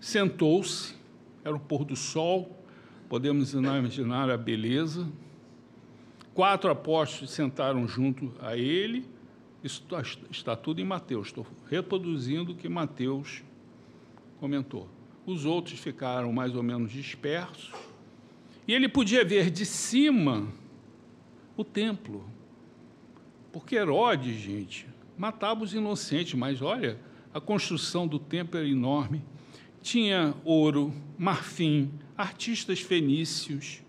sentou-se, 0.00 0.96
era 1.44 1.54
o 1.54 1.60
pôr 1.60 1.84
do 1.84 1.94
sol, 1.94 2.63
podemos 3.08 3.52
imaginar 3.52 4.30
a 4.30 4.36
beleza. 4.36 5.08
Quatro 6.32 6.70
apóstolos 6.70 7.30
sentaram 7.30 7.86
junto 7.86 8.32
a 8.40 8.56
ele, 8.56 9.06
isso 9.62 9.82
está, 9.82 10.02
está 10.30 10.56
tudo 10.56 10.80
em 10.80 10.84
Mateus, 10.84 11.28
estou 11.28 11.46
reproduzindo 11.70 12.52
o 12.52 12.54
que 12.56 12.68
Mateus 12.68 13.42
comentou. 14.40 14.88
Os 15.24 15.44
outros 15.44 15.78
ficaram 15.78 16.32
mais 16.32 16.54
ou 16.54 16.62
menos 16.62 16.90
dispersos, 16.90 17.72
e 18.66 18.72
ele 18.72 18.88
podia 18.88 19.24
ver 19.24 19.50
de 19.50 19.64
cima 19.64 20.48
o 21.56 21.62
templo. 21.62 22.24
Porque 23.52 23.76
Herodes, 23.76 24.36
gente, 24.40 24.86
matava 25.16 25.62
os 25.62 25.72
inocentes, 25.72 26.34
mas 26.34 26.60
olha, 26.60 26.98
a 27.32 27.40
construção 27.40 28.06
do 28.06 28.18
templo 28.18 28.58
era 28.58 28.68
enorme. 28.68 29.22
Tinha 29.80 30.34
ouro, 30.44 30.92
marfim, 31.16 31.90
artistas 32.16 32.80
fenícios, 32.80 33.82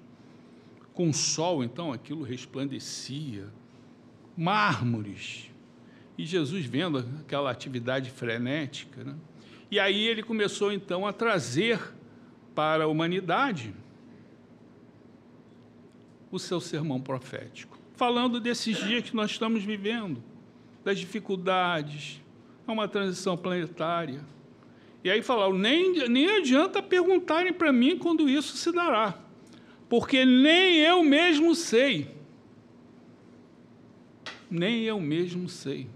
com 0.93 1.11
sol, 1.11 1.63
então 1.63 1.91
aquilo 1.91 2.23
resplandecia, 2.23 3.47
mármores. 4.37 5.51
E 6.17 6.25
Jesus 6.25 6.65
vendo 6.65 6.99
aquela 7.19 7.51
atividade 7.51 8.09
frenética, 8.09 9.03
né? 9.03 9.15
E 9.69 9.79
aí 9.79 10.07
ele 10.07 10.23
começou 10.23 10.71
então 10.71 11.05
a 11.05 11.11
trazer 11.11 11.79
para 12.53 12.85
a 12.85 12.87
humanidade 12.87 13.73
o 16.31 16.39
seu 16.39 16.61
sermão 16.61 17.01
profético, 17.01 17.77
falando 17.95 18.39
desses 18.39 18.77
dias 18.77 19.03
que 19.09 19.15
nós 19.15 19.31
estamos 19.31 19.63
vivendo, 19.63 20.23
das 20.83 20.99
dificuldades, 20.99 22.21
é 22.67 22.71
uma 22.71 22.87
transição 22.87 23.35
planetária. 23.35 24.21
E 25.05 25.09
aí 25.11 25.21
falaram, 25.21 25.55
nem, 25.55 26.09
nem 26.09 26.27
adianta 26.27 26.81
perguntarem 26.81 27.53
para 27.53 27.71
mim 27.71 27.95
quando 27.95 28.27
isso 28.27 28.57
se 28.57 28.71
dará, 28.71 29.15
porque 29.87 30.25
nem 30.25 30.79
eu 30.79 31.03
mesmo 31.03 31.53
sei. 31.53 32.09
Nem 34.49 34.81
eu 34.81 34.99
mesmo 34.99 35.47
sei. 35.47 35.87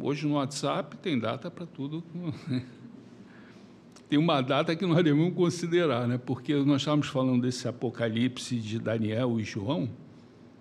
Hoje 0.00 0.26
no 0.26 0.36
WhatsApp 0.36 0.96
tem 0.96 1.18
data 1.18 1.50
para 1.50 1.66
tudo. 1.66 2.02
tem 4.08 4.18
uma 4.18 4.40
data 4.40 4.74
que 4.74 4.86
nós 4.86 5.04
devemos 5.04 5.34
considerar, 5.34 6.08
né? 6.08 6.16
porque 6.16 6.54
nós 6.54 6.80
estávamos 6.80 7.08
falando 7.08 7.42
desse 7.42 7.68
apocalipse 7.68 8.56
de 8.56 8.78
Daniel 8.78 9.38
e 9.38 9.44
João, 9.44 9.90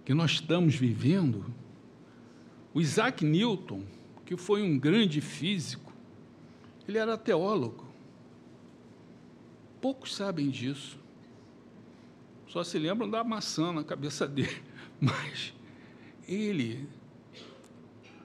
que 0.04 0.14
nós 0.14 0.32
estamos 0.32 0.76
vivendo. 0.76 1.46
O 2.74 2.82
Isaac 2.82 3.24
Newton, 3.24 3.84
que 4.26 4.36
foi 4.36 4.62
um 4.62 4.78
grande 4.78 5.22
físico, 5.22 5.87
ele 6.88 6.98
era 6.98 7.18
teólogo. 7.18 7.86
Poucos 9.82 10.16
sabem 10.16 10.50
disso. 10.50 10.98
Só 12.48 12.64
se 12.64 12.80
lembram 12.80 13.10
da 13.10 13.24
maçã 13.24 13.72
na 13.74 13.84
cabeça 13.84 14.28
dele. 14.28 14.62
Mas 15.00 15.54
ele 16.28 16.88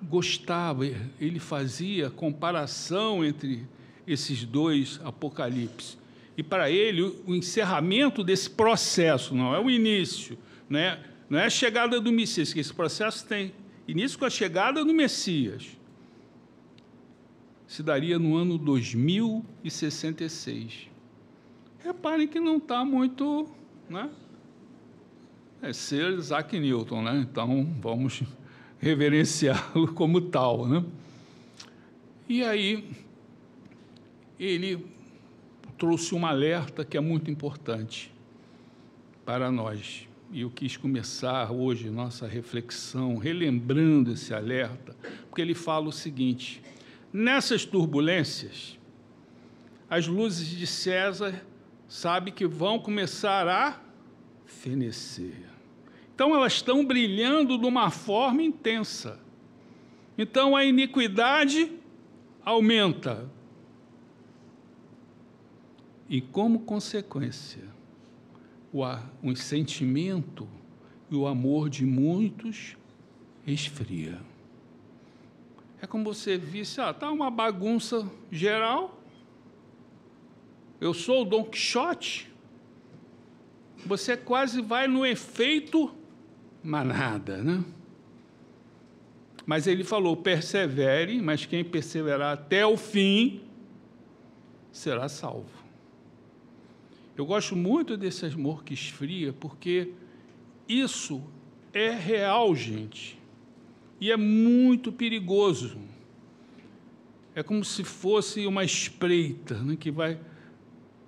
gostava, 0.02 0.84
ele 1.20 1.38
fazia 1.38 2.10
comparação 2.10 3.24
entre 3.24 3.66
esses 4.06 4.44
dois 4.44 5.00
apocalipses. 5.04 5.98
E 6.36 6.42
para 6.42 6.70
ele, 6.70 7.02
o 7.26 7.34
encerramento 7.34 8.24
desse 8.24 8.48
processo, 8.48 9.34
não 9.34 9.54
é 9.54 9.60
o 9.60 9.70
início, 9.70 10.38
não 10.68 10.78
é, 10.78 11.00
não 11.28 11.38
é 11.38 11.44
a 11.44 11.50
chegada 11.50 12.00
do 12.00 12.10
Messias, 12.10 12.52
que 12.52 12.60
esse 12.60 12.72
processo 12.72 13.26
tem 13.26 13.52
início 13.86 14.18
com 14.18 14.24
a 14.24 14.30
chegada 14.30 14.84
do 14.84 14.94
Messias. 14.94 15.76
Se 17.72 17.82
daria 17.82 18.18
no 18.18 18.36
ano 18.36 18.58
2066. 18.58 20.90
Reparem 21.82 22.28
que 22.28 22.38
não 22.38 22.58
está 22.58 22.84
muito. 22.84 23.48
Né? 23.88 24.10
É 25.62 25.72
ser 25.72 26.12
Isaac 26.12 26.60
Newton, 26.60 27.00
né? 27.00 27.26
então 27.26 27.66
vamos 27.80 28.24
reverenciá-lo 28.78 29.90
como 29.94 30.20
tal. 30.20 30.68
Né? 30.68 30.84
E 32.28 32.44
aí, 32.44 32.90
ele 34.38 34.84
trouxe 35.78 36.14
um 36.14 36.26
alerta 36.26 36.84
que 36.84 36.98
é 36.98 37.00
muito 37.00 37.30
importante 37.30 38.12
para 39.24 39.50
nós. 39.50 40.06
E 40.30 40.42
eu 40.42 40.50
quis 40.50 40.76
começar 40.76 41.50
hoje 41.50 41.88
nossa 41.88 42.26
reflexão 42.26 43.16
relembrando 43.16 44.12
esse 44.12 44.34
alerta, 44.34 44.94
porque 45.30 45.40
ele 45.40 45.54
fala 45.54 45.88
o 45.88 45.92
seguinte: 45.92 46.60
nessas 47.12 47.64
turbulências, 47.64 48.78
as 49.88 50.06
luzes 50.06 50.48
de 50.48 50.66
César 50.66 51.44
sabe 51.86 52.32
que 52.32 52.46
vão 52.46 52.78
começar 52.78 53.46
a 53.46 53.80
fenecer. 54.46 55.50
Então 56.14 56.34
elas 56.34 56.54
estão 56.54 56.84
brilhando 56.84 57.58
de 57.58 57.66
uma 57.66 57.90
forma 57.90 58.42
intensa. 58.42 59.20
Então 60.16 60.56
a 60.56 60.64
iniquidade 60.64 61.70
aumenta, 62.44 63.30
e, 66.08 66.20
como 66.20 66.60
consequência, 66.60 67.64
o, 68.70 69.34
sentimento 69.34 70.46
e 71.10 71.16
o 71.16 71.26
amor 71.26 71.70
de 71.70 71.86
muitos 71.86 72.76
esfria. 73.46 74.20
É 75.82 75.86
como 75.86 76.04
você 76.04 76.38
visse, 76.38 76.80
ah, 76.80 76.94
tá 76.94 77.10
uma 77.10 77.28
bagunça 77.28 78.08
geral. 78.30 79.02
Eu 80.80 80.94
sou 80.94 81.22
o 81.22 81.24
Dom 81.24 81.42
Quixote. 81.44 82.30
Você 83.84 84.16
quase 84.16 84.62
vai 84.62 84.86
no 84.86 85.04
efeito 85.04 85.92
manada, 86.62 87.42
né? 87.42 87.64
Mas 89.44 89.66
ele 89.66 89.82
falou: 89.82 90.16
persevere, 90.16 91.20
mas 91.20 91.46
quem 91.46 91.64
perseverar 91.64 92.34
até 92.34 92.64
o 92.64 92.76
fim 92.76 93.42
será 94.70 95.08
salvo. 95.08 95.50
Eu 97.16 97.26
gosto 97.26 97.56
muito 97.56 97.96
desse 97.96 98.24
amor 98.26 98.62
que 98.62 98.72
esfria, 98.72 99.32
porque 99.32 99.92
isso 100.68 101.20
é 101.72 101.90
real, 101.90 102.54
gente. 102.54 103.21
E 104.02 104.10
é 104.10 104.16
muito 104.16 104.90
perigoso. 104.90 105.78
É 107.36 107.42
como 107.44 107.64
se 107.64 107.84
fosse 107.84 108.44
uma 108.48 108.64
espreita 108.64 109.54
né, 109.62 109.76
que 109.76 109.92
vai 109.92 110.18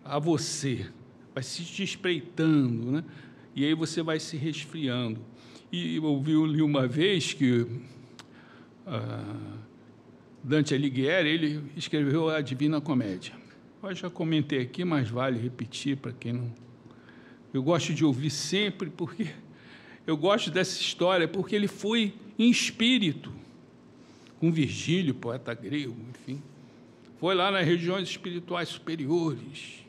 a 0.05 0.17
você, 0.21 0.87
vai 1.35 1.43
se 1.43 1.65
te 1.65 1.83
espreitando, 1.83 2.93
né? 2.93 3.05
e 3.53 3.65
aí 3.65 3.75
você 3.75 4.01
vai 4.01 4.21
se 4.21 4.37
resfriando. 4.37 5.21
E 5.73 5.97
eu 5.97 6.05
ouvi 6.05 6.37
uma 6.63 6.87
vez 6.87 7.33
que 7.33 7.63
uh, 7.63 9.59
Dante 10.41 10.73
Alighieri 10.73 11.31
ele 11.31 11.65
escreveu 11.77 12.29
a 12.29 12.41
Divina 12.41 12.81
Comédia. 12.81 13.35
Eu 13.83 13.93
já 13.93 14.09
comentei 14.09 14.61
aqui, 14.61 14.85
mas 14.85 15.11
vale 15.11 15.37
repetir 15.37 15.97
para 15.97 16.13
quem 16.13 16.35
não. 16.35 16.55
Eu 17.53 17.61
gosto 17.61 17.93
de 17.93 18.05
ouvir 18.05 18.31
sempre, 18.31 18.89
porque 18.89 19.31
eu 20.07 20.17
gosto 20.17 20.51
dessa 20.51 20.81
história, 20.81 21.27
porque 21.27 21.55
ele 21.57 21.69
foi 21.69 22.15
em 22.39 22.51
espírito, 22.51 23.33
com 24.39 24.53
Virgílio, 24.53 25.15
poeta 25.15 25.55
grego, 25.55 25.97
enfim. 26.11 26.43
Foi 27.19 27.35
lá 27.35 27.51
nas 27.51 27.65
regiões 27.65 28.09
espirituais 28.09 28.69
superiores. 28.69 29.85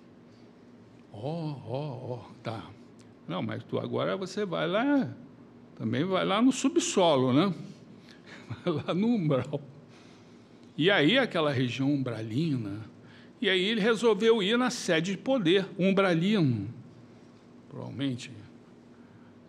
Ó, 1.12 1.56
ó, 1.68 2.14
ó, 2.14 2.20
tá. 2.42 2.70
Não, 3.28 3.42
mas 3.42 3.64
tu 3.64 3.78
agora 3.80 4.16
você 4.16 4.46
vai 4.46 4.68
lá, 4.68 5.14
também 5.76 6.06
vai 6.06 6.24
lá 6.24 6.42
no 6.42 6.52
subsolo, 6.52 7.34
né? 7.34 7.54
Vai 8.64 8.74
lá 8.86 8.94
no 8.94 9.08
umbral. 9.08 9.60
E 10.78 10.92
aí 10.92 11.18
aquela 11.18 11.52
região 11.52 11.92
umbralina, 11.92 12.82
e 13.42 13.50
aí 13.50 13.64
ele 13.64 13.82
resolveu 13.82 14.44
ir 14.44 14.56
na 14.56 14.70
sede 14.70 15.14
de 15.14 15.18
poder, 15.18 15.68
umbralino. 15.80 16.70
Provavelmente 17.70 18.32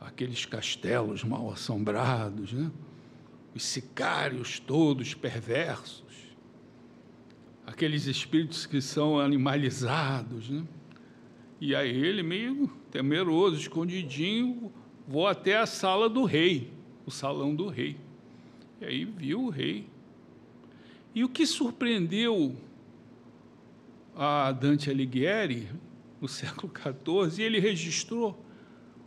aqueles 0.07 0.47
castelos 0.47 1.25
mal 1.25 1.51
assombrados, 1.51 2.53
né? 2.53 2.71
os 3.55 3.64
sicários 3.64 4.61
todos 4.61 5.14
perversos, 5.14 6.05
aqueles 7.66 8.07
espíritos 8.07 8.66
que 8.66 8.81
são 8.81 9.19
animalizados. 9.19 10.49
Né? 10.49 10.64
E 11.61 11.75
aí 11.75 11.90
ele, 11.90 12.23
meio 12.23 12.69
temeroso, 12.90 13.57
escondidinho, 13.57 14.73
vou 15.09 15.27
até 15.27 15.59
a 15.59 15.66
sala 15.66 16.09
do 16.09 16.25
rei, 16.25 16.73
o 17.05 17.11
salão 17.11 17.55
do 17.55 17.66
rei. 17.66 17.97
E 18.81 18.85
aí 18.85 19.05
viu 19.05 19.42
o 19.42 19.51
rei. 19.51 19.88
E 21.14 21.25
o 21.25 21.29
que 21.29 21.47
surpreendeu 21.47 22.55
a 24.14 24.53
Dante 24.53 24.88
Alighieri, 24.88 25.69
no 26.21 26.29
século 26.29 26.73
XIV, 26.73 27.42
ele 27.42 27.59
registrou, 27.59 28.45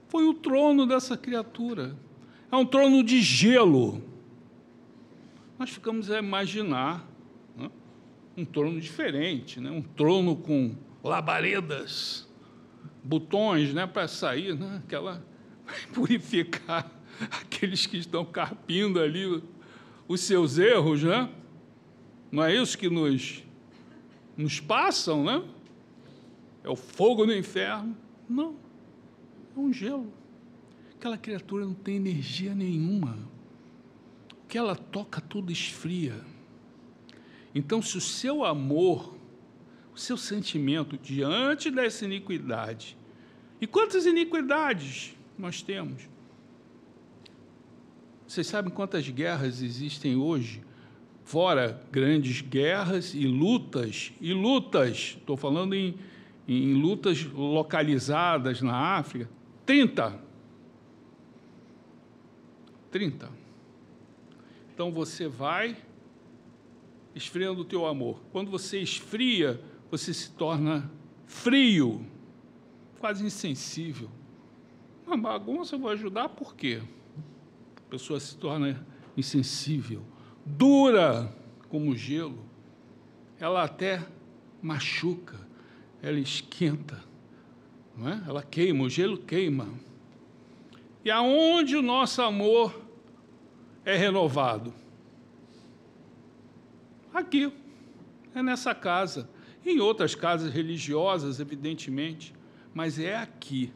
foi 0.10 0.28
o 0.28 0.34
trono 0.34 0.86
dessa 0.86 1.16
criatura. 1.16 1.96
É 2.52 2.56
um 2.56 2.66
trono 2.66 3.04
de 3.04 3.22
gelo. 3.22 4.04
Nós 5.58 5.70
ficamos 5.70 6.10
a 6.10 6.20
imaginar 6.20 7.08
né, 7.56 7.70
um 8.36 8.44
trono 8.44 8.82
diferente, 8.82 9.60
né, 9.60 9.70
um 9.70 9.82
trono 9.82 10.36
com 10.36 10.76
labaredas, 11.04 12.28
botões 13.04 13.74
né, 13.74 13.86
para 13.86 14.08
sair, 14.08 14.56
né, 14.56 14.82
aquela 14.84 15.24
purificar 15.94 16.92
aqueles 17.42 17.86
que 17.86 17.98
estão 17.98 18.26
carpindo 18.26 19.00
ali 19.00 19.44
os 20.08 20.22
seus 20.22 20.58
erros, 20.58 21.04
né? 21.04 21.30
Não 22.32 22.44
é 22.44 22.56
isso 22.56 22.78
que 22.78 22.90
nos 22.90 23.44
nos 24.36 24.60
passam, 24.60 25.24
né? 25.24 25.44
É 26.64 26.70
o 26.70 26.76
fogo 26.76 27.26
do 27.26 27.36
inferno. 27.36 27.96
Não, 28.28 28.56
é 29.60 29.64
um 29.64 29.74
gelo. 29.74 30.14
Aquela 30.96 31.18
criatura 31.18 31.66
não 31.66 31.74
tem 31.74 31.96
energia 31.96 32.54
nenhuma. 32.54 33.18
O 34.44 34.48
que 34.48 34.58
ela 34.58 34.76
toca, 34.76 35.22
tudo 35.22 35.52
esfria. 35.52 36.20
Então, 37.54 37.82
se 37.82 37.98
o 37.98 38.02
seu 38.02 38.44
amor, 38.44 39.16
o 39.94 39.98
seu 39.98 40.18
sentimento 40.18 40.98
diante 40.98 41.72
dessa 41.72 42.06
iniquidade, 42.06 42.98
e 43.62 43.68
quantas 43.68 44.06
iniquidades 44.06 45.16
nós 45.38 45.62
temos? 45.62 46.10
Vocês 48.28 48.48
sabem 48.48 48.72
quantas 48.72 49.08
guerras 49.10 49.62
existem 49.62 50.16
hoje 50.16 50.62
fora 51.30 51.80
grandes 51.92 52.42
guerras 52.42 53.14
e 53.14 53.28
lutas, 53.28 54.12
e 54.20 54.34
lutas, 54.34 55.16
estou 55.20 55.38
falando 55.38 55.76
em, 55.76 55.96
em 56.48 56.74
lutas 56.74 57.24
localizadas 57.24 58.64
na 58.64 58.98
África, 58.98 59.30
30. 59.70 60.20
30. 62.90 63.30
Então 64.74 64.92
você 64.92 65.28
vai 65.28 65.78
esfriando 67.14 67.62
o 67.62 67.64
teu 67.64 67.86
amor. 67.86 68.20
Quando 68.32 68.50
você 68.50 68.80
esfria, 68.80 69.62
você 69.92 70.12
se 70.12 70.32
torna 70.32 70.90
frio, 71.28 72.04
quase 72.98 73.24
insensível. 73.24 74.10
Uma 75.06 75.16
bagunça 75.16 75.76
eu 75.76 75.80
vou 75.80 75.92
ajudar 75.92 76.30
por 76.30 76.56
quê? 76.56 76.82
A 77.78 77.92
pessoa 77.92 78.20
se 78.20 78.36
torna 78.38 78.84
insensível 79.16 80.04
dura 80.44 81.32
como 81.68 81.96
gelo, 81.96 82.44
ela 83.40 83.66
até 83.66 84.04
machuca, 84.64 85.40
ela 86.02 86.18
esquenta, 86.18 87.04
é? 88.08 88.22
ela 88.28 88.44
queima, 88.44 88.84
o 88.84 88.90
gelo 88.90 89.18
queima. 89.18 89.68
E 91.04 91.10
aonde 91.10 91.76
o 91.76 91.82
nosso 91.82 92.22
amor 92.22 92.80
é 93.84 93.98
renovado? 93.98 94.74
Aqui, 97.14 97.52
é 98.36 98.44
nessa 98.44 98.76
casa, 98.76 99.30
em 99.66 99.80
outras 99.80 100.14
casas 100.14 100.54
religiosas, 100.54 101.40
evidentemente, 101.40 102.34
mas 102.74 103.00
é 103.00 103.16
aqui, 103.16 103.74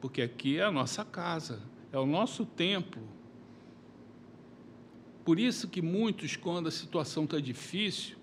porque 0.00 0.20
aqui 0.20 0.58
é 0.58 0.64
a 0.64 0.70
nossa 0.70 1.04
casa, 1.04 1.60
é 1.90 1.98
o 1.98 2.06
nosso 2.06 2.44
templo 2.44 3.02
Por 5.24 5.38
isso 5.38 5.68
que 5.68 5.80
muitos, 5.80 6.36
quando 6.36 6.66
a 6.66 6.70
situação 6.70 7.24
está 7.24 7.38
difícil, 7.38 8.16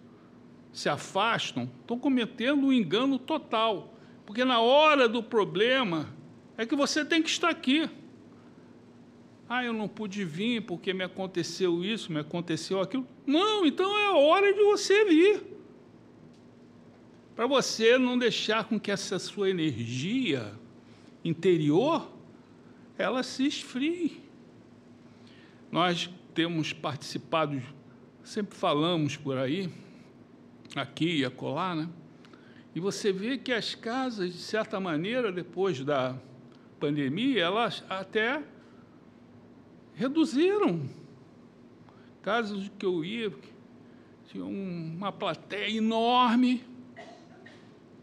se 0.72 0.90
afastam, 0.90 1.70
estão 1.82 1.98
cometendo 1.98 2.68
um 2.68 2.74
engano 2.74 3.18
total. 3.18 3.94
Porque 4.30 4.46
na 4.46 4.62
hora 4.62 5.10
do 5.10 5.24
problema 5.24 6.08
é 6.56 6.64
que 6.64 6.76
você 6.76 7.04
tem 7.04 7.20
que 7.20 7.32
estar 7.32 7.50
aqui. 7.50 7.90
Ah, 9.50 9.66
eu 9.66 9.74
não 9.74 9.88
pude 9.88 10.24
vir 10.24 10.62
porque 10.68 10.94
me 10.94 11.04
aconteceu 11.04 11.84
isso, 11.84 12.12
me 12.12 12.20
aconteceu 12.20 12.80
aquilo. 12.80 13.08
Não, 13.26 13.66
então 13.66 13.98
é 13.98 14.06
a 14.06 14.14
hora 14.14 14.54
de 14.54 14.62
você 14.62 15.04
vir. 15.04 15.42
Para 17.36 17.48
você 17.48 17.98
não 17.98 18.20
deixar 18.20 18.66
com 18.66 18.80
que 18.80 18.92
essa 18.92 19.18
sua 19.18 19.50
energia 19.50 20.54
interior 21.26 22.08
ela 23.00 23.24
se 23.24 23.48
esfrie. 23.48 24.22
Nós 25.72 26.08
temos 26.36 26.72
participado, 26.72 27.60
sempre 28.24 28.56
falamos 28.56 29.18
por 29.18 29.40
aí, 29.40 29.72
aqui 30.76 31.18
e 31.18 31.26
acolá, 31.26 31.74
né? 31.74 31.90
E 32.80 32.82
você 32.82 33.12
vê 33.12 33.38
que 33.38 33.52
as 33.52 33.76
casas, 33.76 34.32
de 34.32 34.40
certa 34.40 34.80
maneira, 34.80 35.34
depois 35.34 35.84
da 35.84 36.16
pandemia, 36.80 37.44
elas 37.44 37.84
até 37.90 38.42
reduziram. 39.94 40.90
Casos 42.22 42.72
que 42.80 42.86
eu 42.86 43.04
ia, 43.04 43.34
tinha 44.30 44.46
uma 44.46 45.12
plateia 45.12 45.76
enorme, 45.76 46.64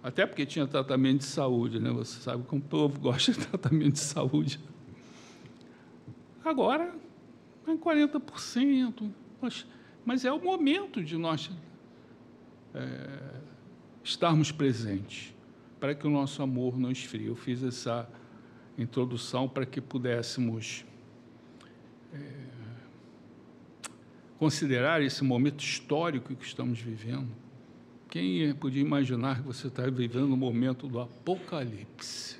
até 0.03 0.27
porque 0.27 0.45
tinha 0.45 0.67
tratamento 0.67 1.21
de 1.21 1.25
saúde, 1.25 1.81
né? 1.81 1.91
Você 1.93 2.21
sabe 2.21 2.45
como 2.45 2.61
o 2.61 2.65
povo 2.67 3.01
gosta 3.01 3.33
de 3.33 3.39
tratamento 3.49 3.95
de 3.95 4.01
saúde. 4.01 4.61
Agora, 6.45 6.95
em 7.67 7.79
40%. 7.79 9.11
Mas, 9.41 9.67
mas 10.05 10.27
é 10.27 10.31
o 10.31 10.39
momento 10.39 11.03
de 11.03 11.17
nós 11.17 11.51
é, 12.75 13.37
estarmos 14.07 14.53
presentes, 14.53 15.35
para 15.81 15.95
que 15.95 16.07
o 16.07 16.11
nosso 16.11 16.41
amor 16.41 16.79
não 16.79 16.91
esfrie. 16.91 17.27
Eu 17.27 17.35
fiz 17.35 17.63
essa 17.63 18.09
introdução 18.79 19.49
para 19.49 19.67
que 19.67 19.81
pudéssemos 19.81 20.85
é, 22.15 22.19
considerar 24.39 25.03
esse 25.03 25.25
momento 25.25 25.61
histórico 25.61 26.37
que 26.37 26.47
estamos 26.47 26.81
vivendo. 26.81 27.29
Quem 28.09 28.55
podia 28.55 28.81
imaginar 28.81 29.41
que 29.41 29.43
você 29.43 29.67
está 29.67 29.83
vivendo 29.91 30.33
o 30.33 30.37
momento 30.37 30.87
do 30.87 31.01
apocalipse? 31.01 32.37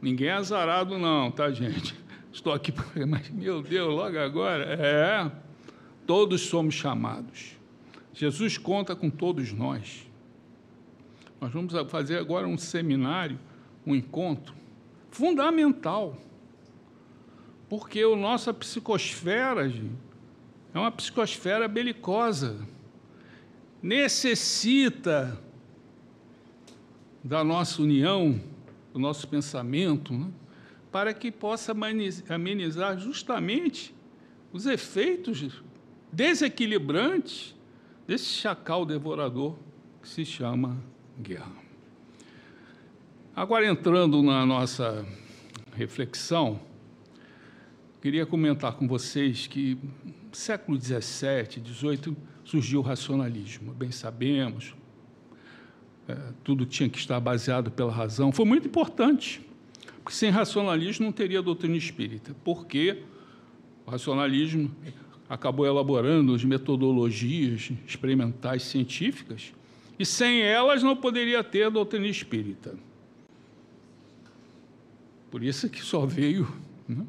Ninguém 0.00 0.28
é 0.28 0.32
azarado, 0.32 0.96
não, 0.96 1.30
tá, 1.30 1.50
gente? 1.50 1.94
Estou 2.32 2.52
aqui, 2.52 2.72
mas 3.06 3.28
meu 3.30 3.62
Deus, 3.62 3.92
logo 3.92 4.16
agora. 4.16 4.64
É, 4.64 5.30
todos 6.06 6.42
somos 6.42 6.74
chamados. 6.74 7.59
Jesus 8.12 8.58
conta 8.58 8.94
com 8.96 9.08
todos 9.08 9.52
nós. 9.52 10.06
Nós 11.40 11.52
vamos 11.52 11.72
fazer 11.90 12.18
agora 12.18 12.46
um 12.46 12.58
seminário, 12.58 13.38
um 13.86 13.94
encontro 13.94 14.54
fundamental. 15.10 16.16
Porque 17.68 18.00
a 18.00 18.16
nossa 18.16 18.52
psicosfera, 18.52 19.68
gente, 19.68 19.94
é 20.74 20.78
uma 20.78 20.90
psicosfera 20.90 21.66
belicosa. 21.66 22.58
Necessita 23.82 25.40
da 27.22 27.42
nossa 27.44 27.80
união, 27.80 28.40
do 28.92 28.98
nosso 28.98 29.26
pensamento, 29.28 30.12
né? 30.12 30.30
para 30.90 31.14
que 31.14 31.30
possa 31.30 31.74
amenizar 32.28 32.98
justamente 32.98 33.94
os 34.52 34.66
efeitos 34.66 35.62
desequilibrantes 36.12 37.54
desse 38.10 38.24
chacal 38.24 38.84
devorador 38.84 39.56
que 40.02 40.08
se 40.08 40.24
chama 40.24 40.76
guerra. 41.22 41.52
Agora, 43.36 43.64
entrando 43.64 44.20
na 44.20 44.44
nossa 44.44 45.06
reflexão, 45.76 46.58
queria 48.02 48.26
comentar 48.26 48.72
com 48.72 48.88
vocês 48.88 49.46
que 49.46 49.78
no 50.04 50.34
século 50.34 50.76
XVII, 50.76 51.64
XVIII, 51.64 52.16
surgiu 52.44 52.80
o 52.80 52.82
racionalismo. 52.82 53.72
Bem 53.74 53.92
sabemos, 53.92 54.74
é, 56.08 56.16
tudo 56.42 56.66
tinha 56.66 56.88
que 56.88 56.98
estar 56.98 57.20
baseado 57.20 57.70
pela 57.70 57.92
razão. 57.92 58.32
Foi 58.32 58.44
muito 58.44 58.66
importante 58.66 59.40
porque 60.02 60.16
sem 60.16 60.30
racionalismo 60.30 61.06
não 61.06 61.12
teria 61.12 61.40
doutrina 61.40 61.76
espírita, 61.76 62.34
porque 62.42 63.04
o 63.86 63.90
racionalismo 63.92 64.68
acabou 65.30 65.64
elaborando 65.64 66.34
as 66.34 66.44
metodologias 66.44 67.70
experimentais 67.86 68.64
científicas 68.64 69.54
e 69.96 70.04
sem 70.04 70.42
elas 70.42 70.82
não 70.82 70.96
poderia 70.96 71.44
ter 71.44 71.62
a 71.62 71.70
doutrina 71.70 72.08
espírita. 72.08 72.74
Por 75.30 75.44
isso 75.44 75.70
que 75.70 75.80
só 75.80 76.04
veio, 76.04 76.52
né? 76.88 77.06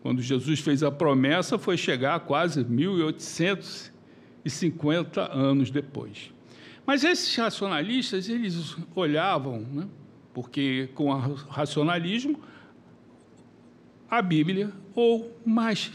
quando 0.00 0.22
Jesus 0.22 0.60
fez 0.60 0.84
a 0.84 0.92
promessa, 0.92 1.58
foi 1.58 1.76
chegar 1.76 2.20
quase 2.20 2.62
1850 2.62 5.32
anos 5.32 5.72
depois. 5.72 6.30
Mas 6.86 7.02
esses 7.02 7.34
racionalistas, 7.34 8.28
eles 8.28 8.76
olhavam, 8.94 9.58
né? 9.58 9.88
porque 10.32 10.88
com 10.94 11.10
o 11.10 11.34
racionalismo, 11.34 12.38
a 14.08 14.22
Bíblia, 14.22 14.70
ou 14.94 15.36
mais, 15.44 15.90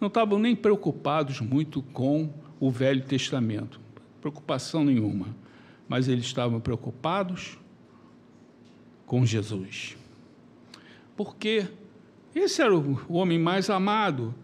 não 0.00 0.08
estavam 0.08 0.38
nem 0.38 0.54
preocupados 0.54 1.40
muito 1.40 1.82
com 1.82 2.32
o 2.60 2.70
Velho 2.70 3.02
Testamento, 3.04 3.80
preocupação 4.20 4.84
nenhuma, 4.84 5.34
mas 5.88 6.08
eles 6.08 6.24
estavam 6.24 6.60
preocupados 6.60 7.58
com 9.06 9.24
Jesus. 9.24 9.96
Porque 11.16 11.66
esse 12.34 12.62
era 12.62 12.76
o 12.76 12.98
homem 13.08 13.38
mais 13.38 13.70
amado, 13.70 14.34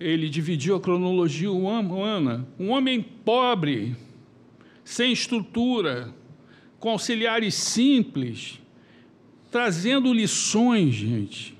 ele 0.00 0.28
dividiu 0.28 0.76
a 0.76 0.80
cronologia 0.80 1.50
humana, 1.50 2.46
um 2.58 2.70
homem 2.70 3.02
pobre, 3.02 3.96
sem 4.82 5.12
estrutura, 5.12 6.12
com 6.80 6.90
auxiliares 6.90 7.54
simples, 7.54 8.60
trazendo 9.50 10.12
lições, 10.12 10.94
gente, 10.94 11.56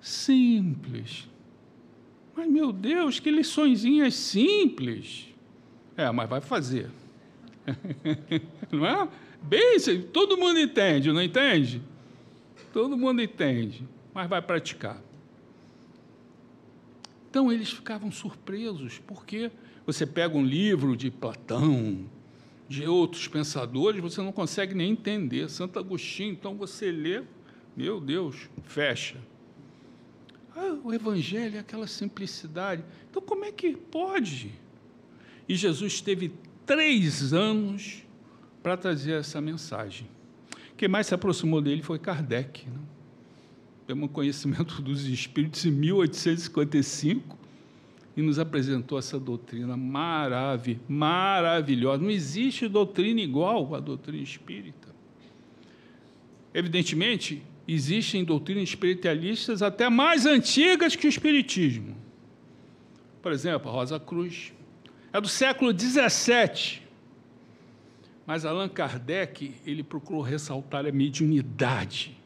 simples. 0.00 1.29
Mas, 2.40 2.50
meu 2.50 2.72
Deus, 2.72 3.20
que 3.20 3.30
liçõezinhas 3.30 4.14
simples. 4.14 5.26
É, 5.94 6.10
mas 6.10 6.26
vai 6.26 6.40
fazer. 6.40 6.88
não 8.72 8.86
é? 8.86 9.06
Bem, 9.42 9.78
todo 10.10 10.38
mundo 10.38 10.58
entende, 10.58 11.12
não 11.12 11.22
entende? 11.22 11.82
Todo 12.72 12.96
mundo 12.96 13.20
entende, 13.20 13.86
mas 14.14 14.26
vai 14.26 14.40
praticar. 14.40 15.02
Então 17.28 17.52
eles 17.52 17.70
ficavam 17.70 18.10
surpresos, 18.10 18.98
porque 19.06 19.50
você 19.84 20.06
pega 20.06 20.34
um 20.34 20.44
livro 20.44 20.96
de 20.96 21.10
Platão, 21.10 22.06
de 22.66 22.86
outros 22.86 23.28
pensadores, 23.28 24.00
você 24.00 24.22
não 24.22 24.32
consegue 24.32 24.74
nem 24.74 24.92
entender. 24.92 25.50
Santo 25.50 25.78
Agostinho, 25.78 26.32
então 26.32 26.54
você 26.54 26.90
lê, 26.90 27.22
meu 27.76 28.00
Deus, 28.00 28.48
fecha. 28.64 29.18
Ah, 30.56 30.78
o 30.82 30.92
Evangelho 30.92 31.56
é 31.56 31.60
aquela 31.60 31.86
simplicidade. 31.86 32.84
Então, 33.08 33.22
como 33.22 33.44
é 33.44 33.52
que 33.52 33.76
pode? 33.76 34.52
E 35.48 35.54
Jesus 35.54 36.00
teve 36.00 36.32
três 36.66 37.32
anos 37.32 38.04
para 38.62 38.76
trazer 38.76 39.12
essa 39.12 39.40
mensagem. 39.40 40.06
Quem 40.76 40.88
mais 40.88 41.06
se 41.06 41.14
aproximou 41.14 41.60
dele 41.60 41.82
foi 41.82 41.98
Kardec. 41.98 42.68
Né? 42.68 42.78
Temos 43.86 44.10
conhecimento 44.10 44.80
dos 44.82 45.04
espíritos 45.06 45.64
em 45.66 45.70
1855 45.70 47.38
e 48.16 48.22
nos 48.22 48.38
apresentou 48.38 48.98
essa 48.98 49.18
doutrina 49.18 49.76
marav 49.76 50.78
maravilhosa. 50.88 52.02
Não 52.02 52.10
existe 52.10 52.68
doutrina 52.68 53.20
igual 53.20 53.74
à 53.74 53.80
doutrina 53.80 54.22
espírita. 54.22 54.88
Evidentemente, 56.52 57.42
existem 57.74 58.24
doutrinas 58.24 58.70
espiritualistas 58.70 59.62
até 59.62 59.88
mais 59.88 60.26
antigas 60.26 60.96
que 60.96 61.06
o 61.06 61.08
espiritismo. 61.08 61.96
Por 63.22 63.32
exemplo, 63.32 63.70
a 63.70 63.72
Rosa 63.72 64.00
Cruz 64.00 64.52
é 65.12 65.20
do 65.20 65.28
século 65.28 65.72
XVII. 65.78 66.80
Mas 68.26 68.44
Allan 68.44 68.68
Kardec 68.68 69.54
ele 69.66 69.82
procurou 69.82 70.22
ressaltar 70.22 70.86
a 70.86 70.92
mediunidade. 70.92 72.16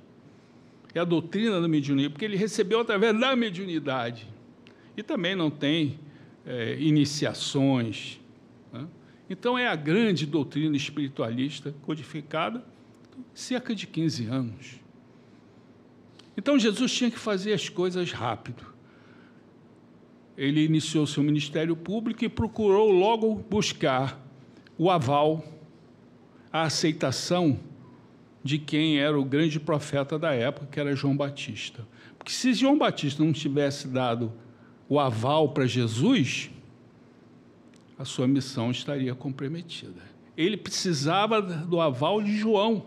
É 0.94 1.00
a 1.00 1.04
doutrina 1.04 1.60
da 1.60 1.66
mediunidade, 1.66 2.12
porque 2.12 2.24
ele 2.24 2.36
recebeu 2.36 2.80
através 2.80 3.18
da 3.18 3.34
mediunidade 3.34 4.28
e 4.96 5.02
também 5.02 5.34
não 5.34 5.50
tem 5.50 5.98
é, 6.46 6.76
iniciações. 6.78 8.20
Né? 8.72 8.86
Então, 9.28 9.58
é 9.58 9.66
a 9.66 9.74
grande 9.74 10.24
doutrina 10.24 10.76
espiritualista 10.76 11.74
codificada 11.82 12.64
cerca 13.32 13.74
de 13.74 13.86
15 13.86 14.26
anos. 14.26 14.83
Então, 16.36 16.58
Jesus 16.58 16.92
tinha 16.92 17.10
que 17.10 17.18
fazer 17.18 17.52
as 17.52 17.68
coisas 17.68 18.12
rápido. 18.12 18.74
ele 20.36 20.64
iniciou 20.64 21.06
seu 21.06 21.22
ministério 21.22 21.76
público 21.76 22.24
e 22.24 22.28
procurou 22.28 22.90
logo 22.90 23.34
buscar 23.48 24.20
o 24.76 24.90
aval, 24.90 25.44
a 26.52 26.62
aceitação 26.62 27.58
de 28.42 28.58
quem 28.58 28.98
era 28.98 29.18
o 29.18 29.24
grande 29.24 29.58
profeta 29.58 30.18
da 30.18 30.32
época, 30.34 30.66
que 30.70 30.80
era 30.80 30.94
João 30.94 31.16
Batista. 31.16 31.86
Porque 32.18 32.32
se 32.32 32.52
João 32.52 32.76
Batista 32.76 33.24
não 33.24 33.32
tivesse 33.32 33.88
dado 33.88 34.32
o 34.88 34.98
aval 34.98 35.50
para 35.50 35.66
Jesus, 35.66 36.50
a 37.98 38.04
sua 38.04 38.26
missão 38.26 38.70
estaria 38.70 39.14
comprometida. 39.14 40.02
Ele 40.36 40.56
precisava 40.56 41.40
do 41.40 41.80
aval 41.80 42.20
de 42.20 42.36
João. 42.36 42.86